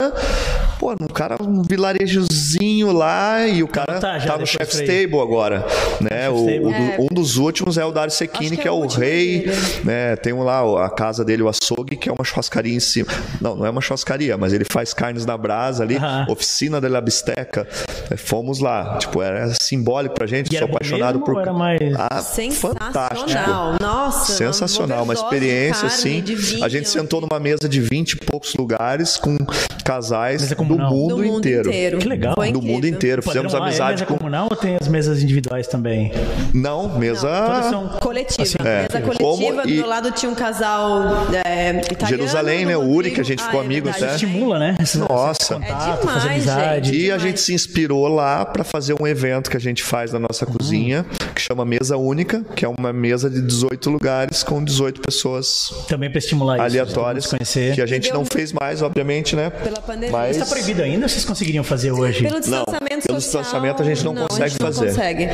[0.78, 4.78] pô, um cara, um vilarejozinho lá, e o cara Anotar já tá no Chef's.
[4.78, 5.66] Table agora,
[6.00, 6.28] né?
[6.30, 9.40] O, o um dos últimos é o Dario Cecchini, que que é é o rei,
[9.40, 9.56] dele.
[9.84, 10.16] né?
[10.16, 13.08] Tem um lá a casa dele, o açougue, que é uma churrascaria em cima.
[13.40, 16.26] Não, não é uma churrascaria, mas ele faz carnes na brasa ali, Aham.
[16.28, 17.66] oficina da bisteca.
[18.10, 21.80] É, Fomos lá, tipo, era simbólico pra gente, E sou apaixonado mesmo por era mais-
[21.96, 22.22] Ah,
[22.52, 23.28] fantástico.
[23.28, 23.74] Sensacional.
[23.80, 24.32] Nossa.
[24.32, 26.62] Sensacional, uma experiência carne, assim.
[26.62, 29.36] a gente sentou numa mesa de 20 e poucos lugares com
[29.84, 30.76] casais Mesa do mundo,
[31.16, 31.68] Do mundo inteiro.
[31.68, 31.98] inteiro.
[31.98, 32.34] Que legal.
[32.34, 32.74] Foi Do incrível.
[32.74, 33.22] mundo inteiro.
[33.22, 34.18] Fizemos Padrão A é amizade mesa com.
[34.18, 36.12] comunal ou tem as mesas individuais também?
[36.52, 37.28] Não, mesa.
[37.46, 38.42] Todas são Coletiva.
[38.42, 39.00] Assim, Mesa é.
[39.00, 39.18] coletiva.
[39.18, 41.02] Como do e- lado tinha um casal
[41.44, 42.06] é, italiano.
[42.08, 42.76] Jerusalém, né?
[42.76, 42.88] O.
[42.88, 44.04] Uri, que a gente ficou Ah, é amigo verdade.
[44.04, 44.14] até.
[44.14, 44.76] Estimula, né?
[44.80, 45.54] Esse- Nossa.
[45.54, 46.86] Contato, É demais, fazer amizade.
[46.90, 46.96] gente.
[46.96, 47.22] E a demais.
[47.22, 51.04] gente se inspirou lá para fazer um evento que a gente faz na nossa cozinha,
[51.34, 56.10] que chama Mesa Única, que é uma mesa de 18 lugares com 18 pessoas Também
[56.10, 56.64] para estimular isso.
[56.64, 57.74] aleatórias, conhecer.
[57.74, 59.50] que a gente Deu não fez mais, obviamente, né?
[59.50, 60.10] Pela pandemia.
[60.12, 62.22] Mas- Está proibido ainda ou vocês conseguiriam fazer hoje?
[62.24, 64.86] Pelo distanciamento pelo social, distanciamento a gente não consegue a gente não fazer.
[64.88, 65.28] consegue.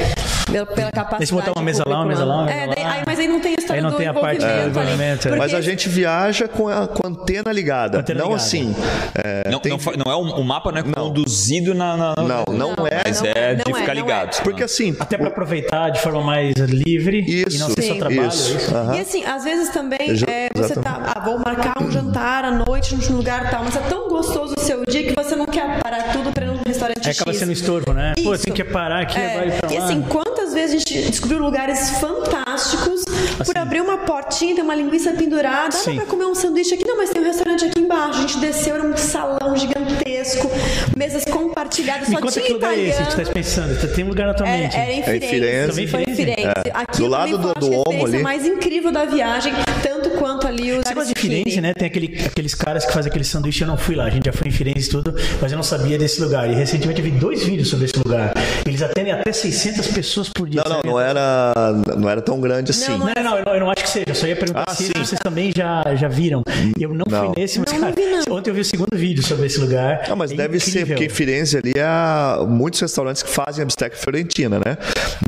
[0.51, 1.19] Pela, pela capacidade.
[1.19, 2.93] Deixa eu botar uma mesa lá, uma mesa lá, uma É, mesa daí- lá.
[2.93, 5.17] aí- mas aí não tem a história Aí não do tem a parte do é.
[5.17, 7.99] Porque Mas a gente viaja com a, com a antena ligada.
[8.01, 8.43] Antena não ligada.
[8.43, 8.75] assim.
[9.15, 12.23] é, Não, tem- não, não é um, o mapa não é conduzido na, na- na-
[12.23, 13.03] Não, não é.
[13.05, 14.05] Mas Não é, é, de não é, ficar não é.
[14.05, 14.43] ligado.
[14.43, 14.97] Porque assim.
[14.99, 18.29] Até para aproveitar de forma mais livre e Isso, não ser só trabalho.
[18.29, 18.53] isso.
[18.53, 18.75] é isso?
[18.75, 18.95] Aham.
[18.97, 22.95] E assim, às vezes também é, você tá, ah, vou marcar um jantar à noite
[22.95, 26.13] num lugar tal, mas é tão gostoso o seu dia que você não quer parar
[26.13, 27.41] tudo para ir num restaurante Aí acaba X.
[27.41, 28.15] sendo estorvo, né?
[28.23, 28.45] Pô, Isso.
[28.45, 29.85] tem que parar aqui, É, vai pra e lá.
[29.85, 30.03] assim,
[30.45, 33.03] quantas vezes a gente descobriu lugares fantásticos
[33.47, 36.87] por abrir uma portinha, tem uma linguiça pendurada, dá pra comer um sanduíche aqui?
[36.87, 38.19] Não, mas tem um restaurante aqui embaixo.
[38.19, 40.51] A gente desceu, era um salão gigantesco,
[40.97, 43.95] mesas compartilhadas, Me só conta tinha que lugar é esse que você tá pensando?
[43.95, 45.27] Tem um lugar na tua Era, era em É em Firenze.
[45.29, 45.69] Firenze.
[45.71, 46.37] Também Foi em Firenze?
[46.43, 46.59] Firenze.
[46.67, 46.71] É.
[46.75, 48.23] Aqui Do lado do- do ali.
[48.23, 51.21] mais incrível da viagem, tanto quanto ali o Você gosta de.
[51.21, 51.73] Firenze, né?
[51.73, 53.63] Tem aquele, aqueles caras que fazem aquele sanduíche.
[53.63, 55.63] Eu não fui lá, a gente já foi em Firenze e tudo, mas eu não
[55.63, 56.51] sabia desse lugar.
[56.51, 58.35] E recentemente eu vi dois vídeos sobre esse lugar.
[58.67, 60.63] Eles atendem até 600 pessoas por dia.
[60.67, 61.53] Não, não, não era,
[61.97, 62.91] não era tão grande assim.
[62.91, 64.05] Não, Não, não, eu não, eu não acho que seja.
[64.09, 64.93] Eu só ia perguntar Ah, se sim.
[64.97, 66.43] vocês também já, já viram.
[66.79, 67.27] Eu não, Não.
[67.33, 68.37] fui nesse, mas Não, não cara, vi, não.
[68.37, 70.03] ontem eu vi o segundo vídeo sobre esse lugar.
[70.09, 70.97] Não, mas É deve ser, incrível.
[70.97, 74.77] porque em Firenze ali há muitos restaurantes que fazem a bisteca fiorentina, né?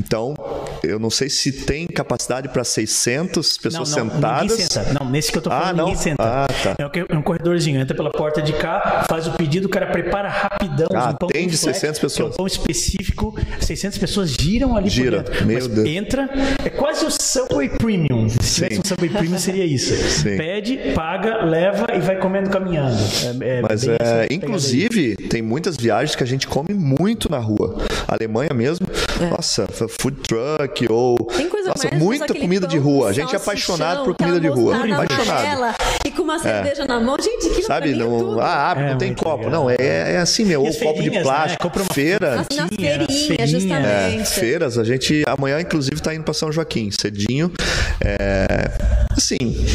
[0.03, 0.33] Então,
[0.83, 4.51] eu não sei se tem capacidade para 600 pessoas não, não, sentadas.
[4.51, 4.93] Ninguém senta.
[4.99, 5.85] Não, nesse que eu tô Ah, falando, não?
[5.85, 6.23] ninguém senta.
[6.23, 6.75] Ah, tá.
[6.77, 9.87] É um é um corredorzinho, entra pela porta de cá, faz o pedido, o cara
[9.87, 10.87] prepara rapidão.
[10.93, 12.33] Ah, um pão com flex, 600 que É pessoas.
[12.33, 15.45] um pão específico, 600 pessoas giram ali Gira, por dentro.
[15.47, 15.87] meu Mas Deus.
[15.87, 16.29] entra,
[16.63, 18.29] é quase o Subway Premium.
[18.29, 19.93] Se tivesse um Subway Premium seria isso.
[19.95, 20.37] Sim.
[20.37, 22.97] Pede, paga, leva e vai comendo caminhando.
[23.41, 27.77] É, é Mas é, inclusive, tem muitas viagens que a gente come muito na rua.
[28.07, 28.87] Alemanha mesmo,
[29.31, 29.67] nossa,
[29.99, 33.09] food truck ou Tem coisa nossa, mais muita comida de rua.
[33.09, 35.75] A gente é apaixonado por comida de rua, mostarda apaixonado.
[36.05, 37.17] E com uma cerveja na mão.
[37.19, 38.41] Gente, aquilo Sabe, pra é não, tudo.
[38.41, 39.45] ah, É não tem copo.
[39.45, 39.51] legal.
[39.51, 41.21] Não, é, é assim, meu, E ou copo de né?
[41.21, 42.35] plástico, Compra uma feira.
[42.37, 44.21] Na feirinha, justamente.
[44.21, 47.51] É, feiras, a gente amanhã inclusive tá indo para São Joaquim, cedinho.
[48.03, 48.71] É,
[49.15, 49.65] assim,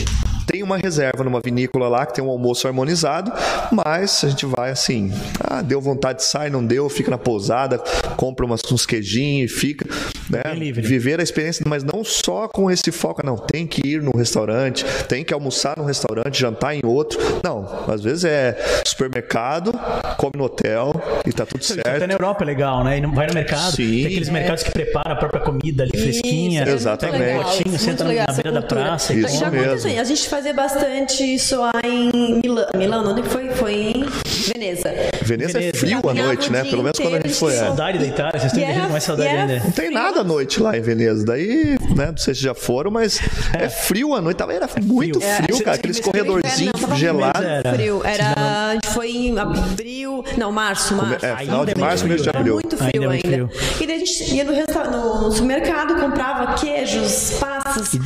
[0.72, 3.32] uma reserva numa vinícola lá que tem um almoço harmonizado,
[3.70, 7.78] mas a gente vai assim, ah, deu vontade de sair, não deu, fica na pousada,
[8.16, 9.86] compra umas, uns queijinhos e fica,
[10.30, 10.42] né?
[10.72, 14.84] Viver a experiência, mas não só com esse foco, não, tem que ir no restaurante,
[15.08, 17.18] tem que almoçar no restaurante, jantar em outro.
[17.44, 18.56] Não, às vezes é
[18.86, 19.72] supermercado,
[20.16, 20.92] come no hotel
[21.26, 22.06] e tá tudo Isso até certo.
[22.06, 22.98] na Europa é legal, né?
[22.98, 23.90] E não vai no mercado, Sim.
[24.02, 26.62] tem aqueles mercados que preparam a própria comida ali fresquinha.
[26.62, 27.18] Isso, é Exatamente.
[27.18, 28.80] legal, um potinho, senta na- legal na beira da cultura.
[28.82, 29.66] praça e Já- Isso já mesmo.
[29.66, 32.10] aconteceu, a gente fazia bastante isso lá em
[32.42, 32.66] Milão.
[32.76, 33.48] Milão, onde que foi?
[33.50, 34.04] Foi em
[34.52, 34.92] Veneza.
[35.22, 35.78] Veneza é Veneza.
[35.78, 36.64] frio à noite, né?
[36.64, 37.52] Pelo menos quando a gente foi.
[37.52, 37.56] é.
[37.58, 39.64] Saudade da Itália, vocês E estão era- com mais saudade e era ainda.
[39.64, 41.24] Não tem nada à noite lá em Veneza.
[41.24, 43.20] Daí, né, não sei se já foram, mas
[43.52, 44.36] é, frio à noite.
[44.36, 45.34] Tava, era muito frio.
[45.44, 45.76] frio, É, cara.
[45.76, 47.40] Aqueles corredorzinhos gelados.
[47.40, 47.74] muito Era.
[47.74, 48.02] frio.
[48.04, 51.26] Era, a gente foi em abril, não, março, março.
[51.26, 52.54] É, final Ainda de é março, mês de frio, Era abril.
[52.54, 53.48] muito frio Ainda é ainda.
[53.48, 53.50] frio.
[53.80, 57.98] E daí a gente ia no, resta- no supermercado, comprava queijos, passas,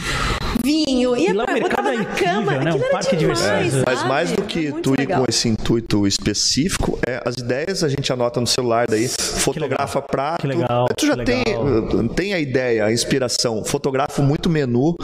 [0.65, 1.55] vinho, ia E lá o pra,
[1.93, 2.53] é na incrível, cama.
[2.53, 2.73] né?
[2.73, 3.85] Um Aquilo parque de demais, sabe?
[3.87, 5.21] Mas mais do que tu ir legal.
[5.23, 10.41] com esse intuito específico, é, as ideias a gente anota no celular, daí fotografa prato.
[10.43, 12.09] Que legal, Tu já que tem, legal.
[12.09, 13.65] tem a ideia, a inspiração.
[13.65, 14.97] Fotografo muito menu,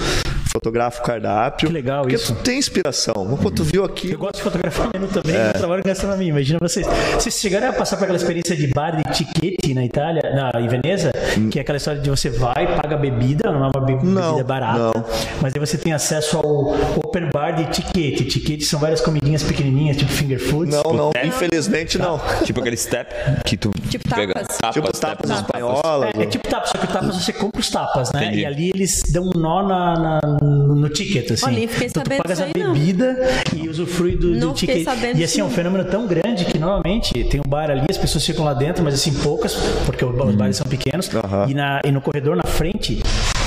[0.53, 1.67] fotografo cardápio.
[1.69, 2.35] Que legal porque isso.
[2.35, 3.37] tu tem inspiração.
[3.43, 4.11] Pô, tu viu aqui.
[4.13, 5.49] Eu gosto de fotografar menu também, É.
[5.49, 6.29] eu trabalho com gastronomia.
[6.29, 6.87] Imagina vocês.
[7.15, 10.69] Vocês chegaram a passar por aquela experiência de bar de tiquete na Itália, na, em
[10.69, 11.11] Veneza,
[11.51, 14.45] que é aquela história de você vai, paga bebida, não é uma be- Não, bebida
[14.45, 15.05] barata, não.
[15.41, 16.75] mas aí você tem acesso ao
[17.05, 18.25] open bar de tiquete.
[18.25, 20.75] Tiquete são várias comidinhas pequenininhas, tipo finger foods.
[20.75, 22.21] Não, não, infelizmente não.
[22.45, 23.11] Tipo aquele step
[23.45, 24.35] que tu Tipo pega.
[24.35, 24.57] tapas.
[24.59, 25.43] Tapas, Tipo tapas, tapas tapas.
[25.45, 26.11] espanholas.
[26.15, 28.25] É, é tipo tapas, só que o tapas você compra os tapas, né?
[28.25, 28.41] Entendi.
[28.41, 31.47] E ali eles dão um nó na, na- no, ticket, assim.
[31.47, 32.73] Olha, fiquei então tu pagas a aí, não.
[32.73, 33.17] bebida
[33.57, 34.87] e usufrui do, do ticket.
[35.15, 38.25] E assim, é um fenômeno tão grande que normalmente tem um bar ali, as pessoas
[38.25, 39.55] ficam lá dentro, mas assim, poucas,
[39.87, 40.37] porque os Uhum.
[40.37, 41.11] bares são pequenos.
[41.15, 41.47] Aham.
[41.49, 43.03] E, na, e no corredor na frente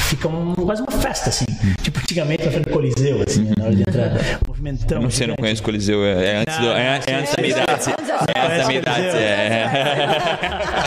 [0.10, 1.46] fica um, quase uma festa, assim.
[1.82, 4.12] Tipo antigamente na frente do Coliseu, assim, na hora de entrar.
[4.44, 5.02] Um movimentão.
[5.02, 6.04] Não sei, não conheço o Coliseu.
[6.06, 7.90] É, é antes, do, é, é antes da minha idade.
[8.36, 9.08] É antes da minha idade.
[9.08, 10.85] É.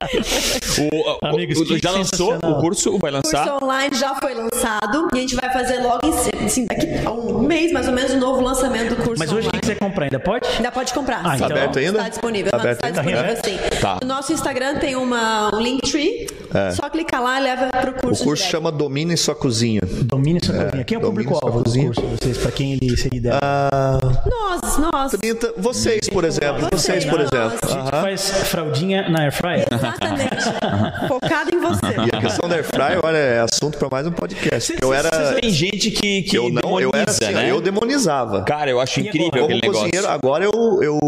[0.00, 2.98] O, Amigos, o- já lançou o curso?
[2.98, 3.44] Vai lançar?
[3.48, 7.10] curso online já foi lançado e a gente vai fazer logo em assim, daqui a
[7.10, 9.50] um mês mais ou menos o novo lançamento do curso Mas hoje online.
[9.52, 10.48] quem quiser comprar ainda pode?
[10.56, 11.20] Ainda pode comprar.
[11.24, 11.36] Ah, sim.
[11.36, 11.98] então- Tá aberto ainda?
[11.98, 12.50] Está disponível.
[12.50, 13.02] Tá aberto está ainda?
[13.02, 13.80] disponível sim.
[13.80, 13.98] Tá.
[14.02, 16.26] No nosso Instagram tem uma, um Linktree.
[16.74, 18.24] Só clicar lá e leva pro O curso.
[18.24, 18.50] curso direto.
[18.50, 19.80] chama Domine Sua Cozinha.
[19.84, 20.84] Domine sua cozinha.
[20.84, 21.86] Quem é o público-alvo sua do cozinha.
[21.86, 22.38] curso de vocês?
[22.38, 23.38] Pra quem ele seria ideal?
[23.42, 25.12] Ah, Nós, nós.
[25.12, 26.62] 30, vocês, por exemplo.
[26.72, 27.28] Vocês, Vocês, por nós.
[27.32, 27.58] exemplo.
[27.62, 29.66] A gente faz fraldinha na air fryer.
[29.90, 30.36] Exatamente.
[31.08, 31.86] Focado em você.
[31.86, 34.72] E a questão da air fryer, olha, é assunto pra mais um podcast.
[34.72, 35.10] Porque eu era.
[35.40, 37.50] Tem gente que, que Eu não, eu era demoniza, assim, né?
[37.50, 38.42] eu demonizava.
[38.44, 39.44] Cara, eu acho E incrível agora?
[39.44, 40.08] aquele Como negócio.
[40.08, 40.98] agora eu, eu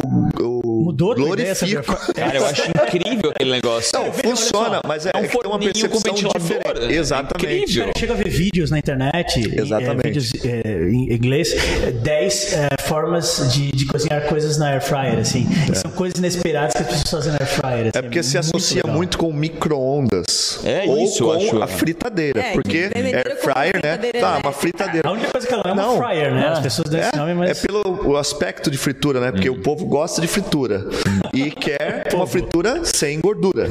[0.92, 1.96] Mudou glorifico.
[2.14, 3.90] Cara, eu acho incrível aquele negócio.
[3.94, 6.92] Não, funciona, mas é, É um tem uma percepção diferente.
[6.92, 7.62] É Exatamente.
[7.62, 7.84] incrível.
[7.86, 10.06] Cara, chega a ver vídeos na internet, em- Exatamente.
[10.06, 14.82] é, vídeos é, em inglês, é, 10 é, formas de, de cozinhar coisas na air
[14.82, 15.46] fryer, assim.
[15.70, 17.80] E São coisas inesperadas que as pessoas fazem na air fryer.
[17.88, 18.94] assim, É porque se associa legal.
[18.96, 20.60] muito com micro-ondas.
[20.64, 21.62] É ou isso, eu com acho.
[21.62, 22.40] a fritadeira.
[22.40, 23.96] É, porque air fryer, né?
[23.96, 24.52] Tá, uma elétrica.
[24.52, 25.08] fritadeira.
[25.08, 25.94] A única coisa que ela não é Não.
[25.96, 26.48] uma fryer, né?
[26.48, 27.50] As pessoas dão esse nome, mas...
[27.64, 29.32] É pelo o aspecto de fritura, né?
[29.32, 31.18] Porque o povo gosta de fritura Mm.
[31.32, 33.68] e quer uma fritura sem gordura.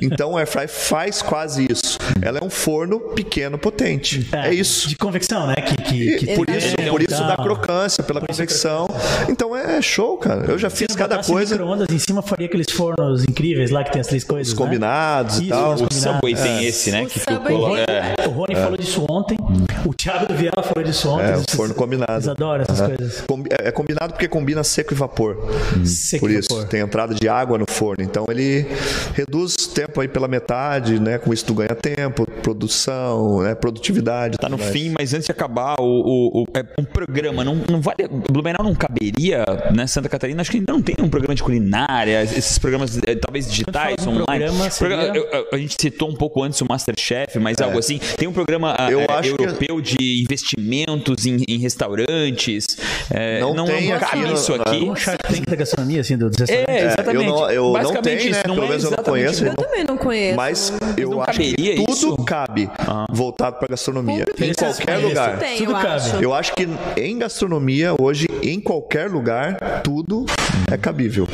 [0.00, 1.98] Então a air fry faz quase isso.
[2.20, 4.26] Ela é um forno pequeno potente.
[4.32, 4.88] É, isso.
[4.88, 5.54] De convecção, né?
[5.56, 8.88] Que, que, E que por tem isso, e por isso da crocância, pela convecção.
[9.28, 10.44] Então é show, cara.
[10.50, 14.00] Eu já fiz cada coisa micro-ondas em cima, faria aqueles fornos incríveis lá que tem
[14.00, 14.64] as três coisas, os né?
[14.64, 15.74] combinados e Isso, tal.
[15.74, 15.88] os O.
[15.92, 16.64] Subway tem É.
[16.64, 17.02] esse, né?
[17.02, 17.76] O Que ficou.
[17.76, 18.14] É.
[18.26, 19.36] O Rony falou disso ontem.
[19.84, 21.32] O Thiago do Viela falou disso ontem.
[21.32, 22.12] É, o forno combinado.
[22.14, 23.24] Eles adoram essas coisas.
[23.62, 25.36] É é combinado porque combina seco e vapor.
[25.84, 26.68] Seco Por e isso, vapor.
[26.68, 28.02] tem entrada de água no forno.
[28.02, 28.66] Então ele
[29.14, 31.18] reduz o tempo aí pela metade, né?
[31.18, 33.54] Com isso tu ganha tempo, produção, né?
[33.54, 34.38] produtividade.
[34.38, 34.70] Tá no mais.
[34.70, 38.08] fim, mas antes de acabar, o, o, o- é um programa, não, não vale.
[38.30, 39.44] Blumenau não caberia,
[39.74, 39.86] né?
[39.86, 43.50] Santa Catarina, acho que ainda não tem um programa de culinária, esses programas eh, talvez
[43.50, 44.44] digitais, um online.
[44.46, 45.12] programa, seria-
[45.52, 47.98] a gente citou um pouco antes o Masterchef, mas algo assim.
[48.16, 52.64] Tem um programa ah, Eu eh, acho que- europeu de investimentos em, em restaurantes.
[53.10, 54.76] eh, Não tem não aqui isso aqui.
[54.84, 56.68] Um Shark Tank da gastronomia, assim, do, restaurantes.
[56.68, 57.24] É, exatamente.
[57.26, 58.22] eu não- eu não tenho, né?
[58.30, 59.42] isso, Pelo é menos eu não conheço.
[59.44, 59.54] igual.
[59.58, 60.36] Eu também não conheço.
[60.36, 62.16] Mas eu não acho que tudo isso?
[62.24, 62.70] cabe
[63.10, 64.24] voltado para gastronomia.
[64.26, 65.08] Público Em qualquer isso.
[65.08, 65.38] lugar.
[65.38, 65.88] Tem, Tudo eu cabe.
[65.88, 66.16] acho.
[66.16, 70.26] Eu acho que em gastronomia, hoje, em qualquer lugar, tudo
[70.70, 71.28] é cabível.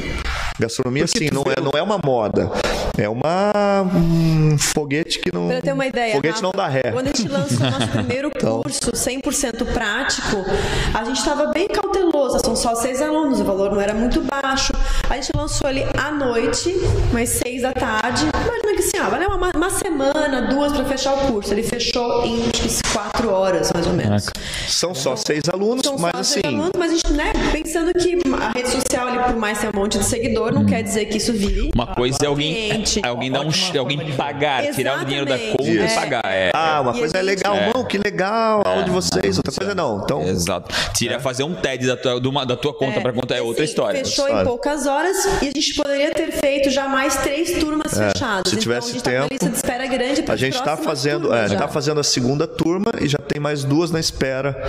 [0.58, 2.50] Gastronomia, sim, não é, não é uma moda.
[2.98, 5.48] É uma um foguete que não.
[5.48, 6.92] Pra ter uma ideia, Foguete Rafa, não dá ré.
[6.92, 8.62] Quando a gente lançou o nosso primeiro Então.
[8.62, 10.44] curso 100% prático,
[10.92, 14.72] a gente estava bem cauteloso, são só seis alunos, o valor não era muito baixo.
[15.08, 16.74] A gente lançou ele à noite,
[17.12, 18.24] mais seis da tarde.
[18.24, 21.52] Imagina que assim, ó, valeu uma, uma semana, duas para fechar o curso.
[21.54, 24.26] Ele fechou em acho que quatro horas, mais ou menos.
[24.68, 26.32] São só seis alunos, São mas só assim.
[26.42, 27.32] seis alunos, mas a gente, né,
[27.62, 30.82] pensando que a rede social, ali, por mais ter um monte de seguidor, não quer
[30.82, 31.70] dizer que isso vire.
[31.74, 33.00] Uma coisa é alguém, cliente.
[33.04, 35.56] é alguém dar um, alguém pagar, tirar o dinheiro da Exatamente.
[35.58, 35.94] conta e Isso.
[35.94, 36.22] pagar.
[36.26, 39.74] É, Ah, uma E coisa é legal, mano, que legal, aula de vocês, outra coisa
[39.74, 40.02] não.
[40.04, 40.74] Então, Exato.
[40.94, 43.64] Tira fazer um TED da tua, uma- da tua conta pra conta é Assim, outra
[43.64, 44.04] história.
[44.04, 44.42] Fechou História.
[44.42, 48.50] em poucas horas e a gente poderia ter feito já mais três turmas fechadas.
[48.50, 50.36] se tivesse então, a gente tá com tempo, uma lista de espera grande para A
[50.36, 53.64] gente está fazendo, é, a gente tá fazendo a segunda turma e já tem mais
[53.64, 54.60] duas na espera,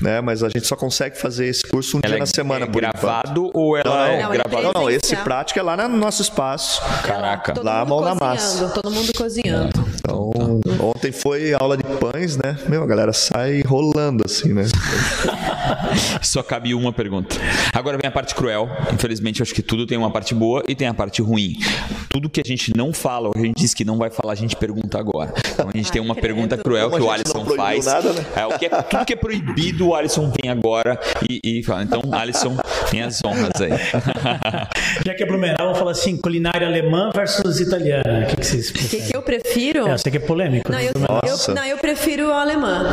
[0.00, 0.20] né?
[0.20, 2.80] Mas a gente só consegue fazer esse curso um dia é, na semana é por
[2.80, 4.04] gravado ou ela Não, não.
[4.06, 4.62] é Não, ele gravada?
[4.62, 6.80] Não, não, esse prático é lá no nosso espaço.
[7.02, 7.52] Caraca.
[7.52, 8.68] Todo Lá, mão na cozinhando, massa.
[8.68, 9.88] Todo mundo cozinhando.
[9.94, 10.32] Então,
[10.80, 12.56] ontem foi aula de pães, né?
[12.68, 14.64] Meu, a galera sai rolando assim, né?
[16.22, 17.36] Só cabe uma pergunta.
[17.72, 18.68] Agora vem a parte cruel.
[18.92, 21.56] Infelizmente, eu acho que tudo tem uma parte boa e tem a parte ruim.
[22.08, 24.36] Tudo que a gente não fala, ou a gente diz que não vai falar, a
[24.36, 25.32] gente pergunta agora.
[25.52, 26.22] Então a gente tem uma credo.
[26.34, 27.86] pergunta cruel Como que o Alisson faz.
[27.86, 28.24] nada, né?
[28.36, 30.98] É, o que é, tudo que é proibido, o Alisson vem agora
[31.28, 31.82] e, e fala.
[31.82, 32.56] Então, Alisson,
[32.90, 33.70] tem as honras aí.
[35.04, 38.24] Já que é Blumenau, vamos falar assim, culinária alemã versus italiana.
[38.24, 39.06] O que, que vocês O que, preferem?
[39.08, 39.88] que eu prefiro?
[39.88, 40.18] É, eu sei que
[40.66, 40.70] é.
[40.72, 40.92] Não eu,
[41.30, 41.50] Nossa.
[41.50, 42.86] eu, não, eu prefiro a alemã.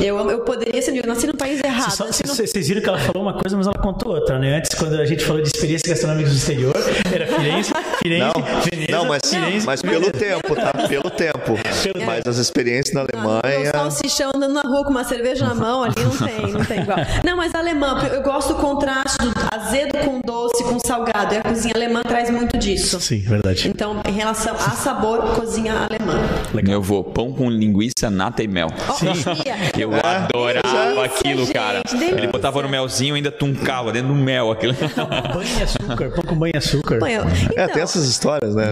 [0.00, 1.90] Eu, eu poderia ser, eu nasci num país errado.
[1.92, 4.56] Só- nasci num- Vocês viram que ela falou uma coisa, mas ela contou outra, né?
[4.56, 6.74] Antes, quando a gente falou de experiências gastronômicas do exterior,
[7.12, 10.72] era Firenze, Firenze, Não, Veneza, não, mas, Firenze, mas pelo tempo, tá?
[10.88, 11.58] Pelo tempo.
[11.82, 13.70] Pelo Mas as experiências na Um Alemanha.
[13.72, 16.98] salsichão andando na rua com uma cerveja na mão ali, não tem, não tem igual.
[17.24, 21.34] Não, mas alemã, eu gosto do contraste do azedo com doce, com salgado.
[21.34, 23.00] E a cozinha alemã traz muito disso.
[23.00, 23.68] Sim, verdade.
[23.68, 26.18] Então, em relação a sabor, cozinha alemã.
[26.68, 28.68] Eu vou pão com linguiça, nata e mel.
[29.78, 31.82] Eu É, adorava aquilo, gente, cara.
[31.88, 32.14] delícia.
[32.16, 34.74] Ele botava no melzinho e ainda tuncava dentro do mel aquilo.
[34.74, 36.94] Banho e açúcar, pão com banho e açúcar.
[36.96, 38.70] Eu- É, então, tem essas histórias, né?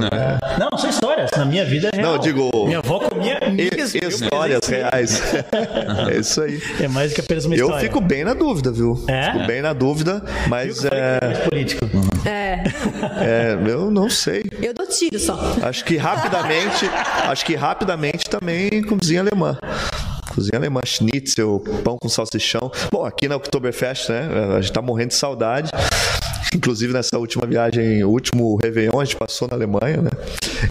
[0.59, 1.30] Não, são histórias.
[1.36, 2.07] Na minha vida é real.
[2.09, 3.70] Não, eu digo- Minha avó comia E-
[4.03, 5.20] eu Histórias reais.
[6.11, 6.61] É isso aí.
[6.80, 7.86] É mais do que apenas uma Eu história.
[7.88, 9.03] fico bem na dúvida, viu?
[9.09, 9.32] É?
[9.32, 11.18] Fico bem na dúvida, mas eu é.
[11.49, 11.84] político.
[12.24, 12.62] É.
[13.20, 14.43] É, eu não sei.
[14.62, 15.38] Eu dou tiro só.
[15.62, 16.88] Acho que rapidamente,
[17.28, 19.59] acho que rapidamente também cozinha alemã.
[20.33, 22.70] Cozinha alemã, schnitzel, pão com salsichão.
[22.91, 24.28] Bom, aqui na Oktoberfest, né?
[24.57, 25.72] A gente tá morrendo de saudade.
[26.55, 30.11] Inclusive nessa última viagem, o último Réveillon, a gente passou na Alemanha, né?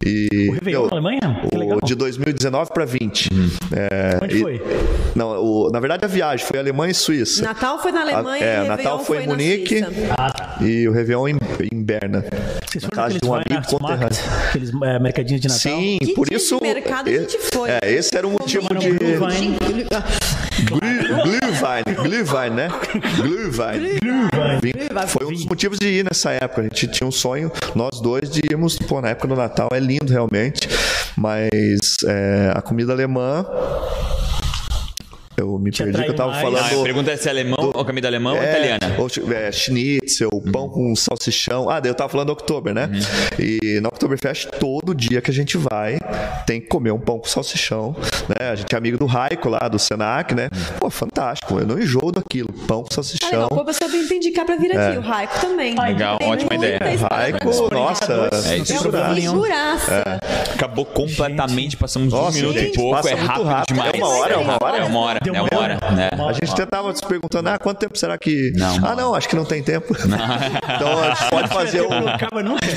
[0.06, 1.42] E, O Réveillon meu, na Alemanha?
[1.50, 1.80] Que o legal.
[1.84, 3.30] de 2019 para 20.
[3.72, 4.62] É, Onde e- foi?
[5.16, 7.44] Não, o- na verdade a viagem foi Alemanha e Suíça.
[7.44, 9.82] Natal foi na Alemanha é, e Réveillon Natal foi em na Munique.
[10.18, 10.58] Ah, tá.
[10.62, 11.38] E o Réveillon em,
[11.72, 12.26] em Berna.
[12.68, 14.18] Vocês na foram casa de um amigo conterrâneo.
[14.50, 15.60] aqueles é, mercadinhos de Natal?
[15.80, 16.60] Sim, Que por dia de isso.
[16.62, 17.70] mercado a gente foi?
[17.72, 18.90] É, esse era o motivo de.
[20.70, 21.00] Glühwein.
[21.24, 22.68] Glüh- Glühwein, Glühwein, né?
[23.18, 23.80] Glühwein.
[24.62, 26.62] Vim- Foi um dos motivos de ir nessa época.
[26.62, 28.78] A gente tinha um sonho, nós dois, de irmos.
[28.78, 30.68] Pô, na época do Natal é lindo realmente,
[31.18, 33.46] mas é, a comida alemã.
[35.38, 36.44] Eu me Te perdi que eu tava mais.
[36.44, 36.84] Ah, a falando.
[36.84, 38.80] pergunta é se é alemão ou comida alemã ou italiana.
[38.98, 41.70] Ou, é, schnitzel, pão com salsichão.
[41.70, 42.90] Ah, daí eu tava falando do Oktober, né?
[43.40, 45.98] E na Oktoberfest, todo dia que a gente vai,
[46.46, 47.96] tem que comer um pão com salsichão,
[48.40, 48.50] né?
[48.52, 50.50] A gente é amigo do Raico lá, do Senac, né?
[50.80, 52.50] Pô, fantástico, eu não enjoo daquilo.
[52.68, 53.30] Pão com Ah, salsichão.
[53.32, 53.50] legal.
[53.50, 54.88] Pô, pessoa bem indicar pra vir É.
[54.90, 54.98] aqui.
[54.98, 55.76] O Raico também.
[55.80, 56.80] Legal, Tem ótima ideia.
[57.12, 58.90] Raico, nossa, É isso.
[59.14, 59.34] Nenhum.
[59.34, 60.20] Figuraça.
[60.54, 63.76] Acabou completamente, passamos um Nossa, minuto e gente, pouco, passa é muito rápido, rápido.
[63.76, 63.94] demais.
[63.94, 64.78] É uma hora, é uma hora.
[64.78, 66.10] É uma hora, é uma hora, né?
[66.28, 68.52] A gente até tava se perguntando, ah, quanto tempo será que.
[68.56, 69.16] Não, ah, não.
[69.16, 69.96] acho que não tem tempo.
[69.98, 71.90] então a gente pode fazer o.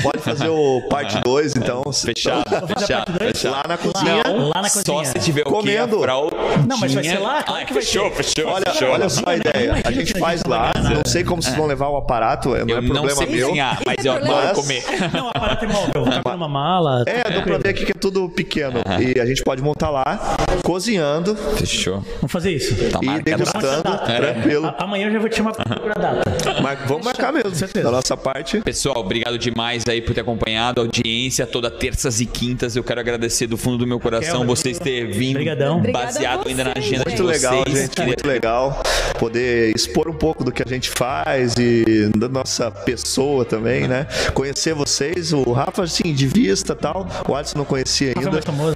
[0.01, 1.83] Pode fazer o parte 2, então.
[1.93, 3.51] Fechado, fechado, fechado.
[3.53, 4.23] Lá na cozinha.
[4.55, 5.05] Lá na Só cozinha.
[5.05, 5.77] se tiver o quê?
[5.77, 5.97] Comendo.
[5.97, 6.65] A fraldinha.
[6.67, 7.43] Não, mas vai ser lá?
[7.43, 8.23] Claro Ai, que vai fechou, ser.
[8.23, 8.89] fechou, Olha, fechou.
[8.89, 9.55] olha só a ideia.
[9.73, 10.71] A imagina gente que a faz gente não lá.
[10.75, 13.47] Não sei como vocês vão levar o aparato, não Eu é não problema sei meu.
[13.47, 14.53] cozinhar, mas é eu adoro problema.
[14.53, 14.83] comer.
[15.13, 16.05] Não, o aparato é móvel.
[16.05, 17.03] Cabe numa mala.
[17.07, 18.81] É, deu pra ver aqui que é tudo pequeno.
[18.99, 20.19] E a gente pode montar lá,
[20.63, 22.03] cozinhando Fechou.
[22.15, 22.73] Vamos fazer isso.
[22.89, 24.73] Tá e degustando, tranquilo.
[24.77, 26.61] Amanhã eu já vou te chamar pra data.
[26.61, 27.53] Mar- Vamos marcar mesmo.
[27.55, 27.85] certeza.
[27.85, 28.59] Da nossa parte.
[28.61, 32.75] Pessoal, obrigado demais aí por ter acompanhado a audiência toda terças e quintas.
[32.75, 35.77] Eu quero agradecer do fundo do meu coração Raquel, vocês terem vindo Obrigadão.
[35.77, 37.41] Obrigada baseado a ainda na vocês, agenda de Muito vocês.
[37.43, 37.89] legal, gente.
[37.89, 38.83] Queria- Muito legal
[39.19, 44.07] poder expor um pouco do que a gente faz e da nossa pessoa também, né?
[44.33, 47.07] Conhecer vocês, o Rafa, assim, de vista e tal.
[47.27, 48.41] O Alisson não conhecia Rafa é ainda.
[48.41, 48.75] famoso.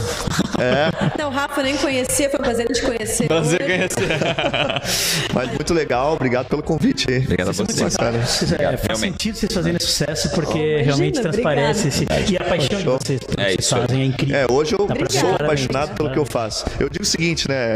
[1.18, 3.28] Não, o Rafa nem conhecia, foi um prazer te conhecer.
[3.28, 4.08] Prazer conhecer.
[5.34, 7.20] Mas muito legal, obrigado pelo convite aí.
[7.20, 7.80] Obrigado a Vocês vocês.
[7.82, 8.52] muito simpáticos.
[8.54, 9.12] É, faz realmente.
[9.12, 11.88] sentido vocês fazerem sucesso porque Imagina, realmente transparece.
[11.90, 14.36] esse- E a paixão de vocês, que É vocês fazem é incrível.
[14.38, 16.47] É, hoje eu sou apaixonado pelo que eu faço.
[16.80, 17.76] Eu digo o seguinte, né?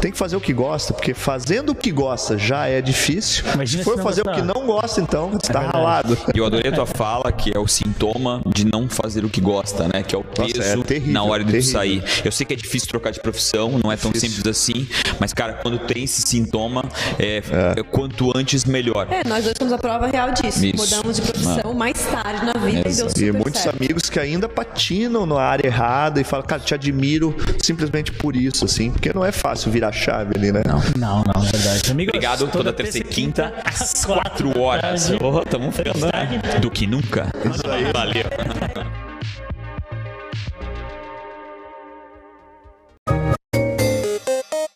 [0.00, 3.44] Tem que fazer o que gosta, porque fazendo o que gosta já é difícil.
[3.54, 4.40] Imagina se for fazer o gostar.
[4.40, 5.76] que não gosta, então, você tá verdade.
[5.78, 6.18] ralado.
[6.34, 9.40] E eu adorei a tua fala, que é o sintoma de não fazer o que
[9.40, 10.02] gosta, né?
[10.02, 11.72] Que é o Nossa, peso é terrível, na hora de tu terrível.
[11.72, 12.04] sair.
[12.24, 14.36] Eu sei que é difícil trocar de profissão, não é tão Difícil.
[14.36, 14.88] simples assim,
[15.20, 16.84] mas, cara, quando tem esse sintoma,
[17.18, 17.42] é,
[17.76, 19.06] é quanto antes melhor.
[19.10, 20.64] É, nós dois somos a prova real disso.
[20.64, 20.76] Isso.
[20.76, 23.76] Mudamos de profissão mais tarde na vida e deu super E muitos certo.
[23.82, 28.64] amigos que ainda patinam na área errada e falam, cara, te admiro simplesmente por isso,
[28.64, 30.62] assim, porque não é fácil virar chave ali, né?
[30.66, 31.90] Não, não, é verdade.
[31.90, 35.10] Amigos, Obrigado, toda terça e quinta, às 4 horas.
[35.20, 36.58] Oh, tamo ficando né?
[36.60, 37.30] do que nunca.
[37.44, 37.92] Isso aí.
[37.92, 39.01] Valeu.